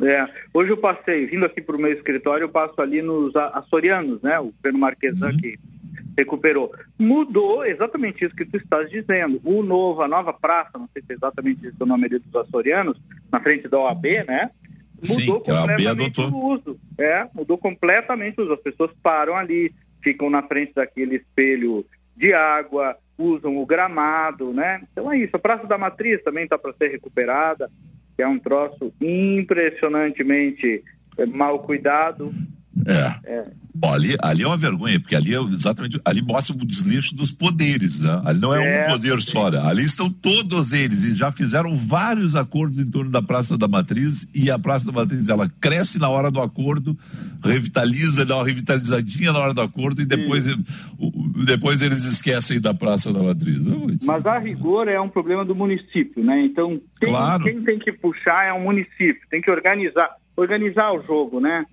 [0.01, 0.27] É.
[0.53, 4.39] Hoje eu passei, vindo aqui para o meu escritório, eu passo ali nos açorianos, né?
[4.41, 5.37] O Pedro Marquesan uhum.
[5.37, 5.59] que
[6.19, 6.73] recuperou.
[6.99, 9.41] Mudou exatamente isso que tu estás dizendo.
[9.45, 12.35] O novo, a nova praça, não sei se é exatamente esse o nome ali dos
[12.35, 13.01] açorianos,
[13.31, 14.51] na frente da OAB, né?
[15.03, 16.81] Mudou Sim, completamente o uso.
[16.99, 18.53] É, mudou completamente o uso.
[18.55, 19.73] As pessoas param ali,
[20.03, 21.85] ficam na frente daquele espelho
[22.17, 24.83] de água, usam o gramado, né?
[24.93, 25.35] Então é isso.
[25.35, 27.71] A Praça da Matriz também está para ser recuperada,
[28.17, 30.83] que é um troço impressionantemente
[31.19, 32.33] é, mal cuidado.
[32.87, 33.31] É.
[33.31, 33.45] é.
[33.75, 37.31] Bom, ali, ali é uma vergonha, porque ali é exatamente ali mostra o desleixo dos
[37.31, 38.23] poderes, né?
[38.25, 39.59] Ali não é, é um poder só, né?
[39.65, 44.31] ali estão todos eles e já fizeram vários acordos em torno da Praça da Matriz
[44.35, 46.97] e a Praça da Matriz ela cresce na hora do acordo,
[47.43, 50.47] revitaliza, dá uma revitalizadinha na hora do acordo e depois,
[51.47, 53.67] depois eles esquecem da Praça da Matriz.
[54.05, 56.45] Mas a rigor é um problema do município, né?
[56.45, 57.43] Então tem, claro.
[57.43, 61.65] quem tem que puxar é o município, tem que organizar, organizar o jogo, né?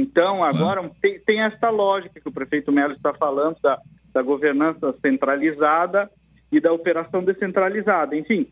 [0.00, 3.78] Então, agora tem, tem essa lógica que o prefeito Melo está falando da,
[4.12, 6.10] da governança centralizada
[6.50, 8.16] e da operação descentralizada.
[8.16, 8.46] Enfim,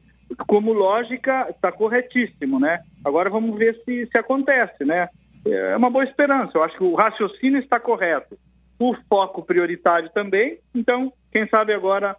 [0.47, 2.81] como lógica, está corretíssimo, né?
[3.05, 5.09] Agora vamos ver se, se acontece, né?
[5.47, 6.53] É uma boa esperança.
[6.55, 8.37] Eu acho que o raciocínio está correto.
[8.79, 10.59] O foco prioritário também.
[10.75, 12.17] Então, quem sabe agora,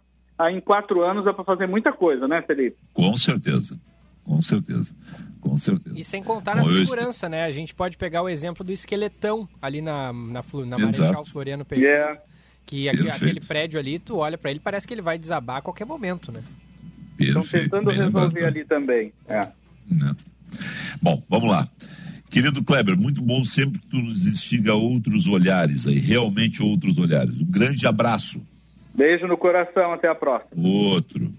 [0.50, 2.76] em quatro anos, dá para fazer muita coisa, né, Felipe?
[2.92, 3.76] Com certeza.
[4.24, 4.94] Com certeza.
[5.40, 5.98] Com certeza.
[5.98, 7.30] E sem contar Bom, na segurança, eu...
[7.30, 7.44] né?
[7.44, 11.86] A gente pode pegar o exemplo do esqueletão ali na, na, na Marechal Floriano Peixoto.
[11.86, 12.20] Yeah.
[12.66, 15.62] Que aqui, aquele prédio ali, tu olha para ele, parece que ele vai desabar a
[15.62, 16.42] qualquer momento, né?
[17.18, 19.12] Estão tentando resolver ali também.
[19.28, 19.40] É.
[19.94, 20.16] Né?
[21.00, 21.68] Bom, vamos lá.
[22.30, 27.40] Querido Kleber, muito bom sempre que tu nos instiga outros olhares aí, realmente outros olhares.
[27.40, 28.44] Um grande abraço.
[28.94, 30.50] Beijo no coração, até a próxima.
[30.56, 31.32] Outro.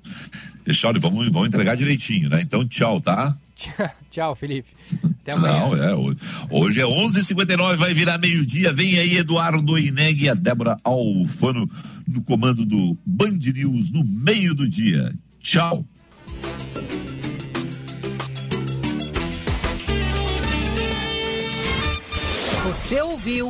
[0.66, 2.42] Deixa, vamos, vamos entregar direitinho, né?
[2.42, 3.38] Então, tchau, tá?
[4.12, 4.68] Tchau, Felipe.
[5.22, 5.60] Até amanhã.
[5.60, 6.18] Não, é, hoje,
[6.50, 8.74] hoje é 11h59, vai virar meio-dia.
[8.74, 11.70] Vem aí Eduardo Ineg e a Débora Alfano
[12.08, 15.14] no comando do Band News no meio do dia.
[15.40, 15.86] Tchau.
[22.66, 23.50] Você ouviu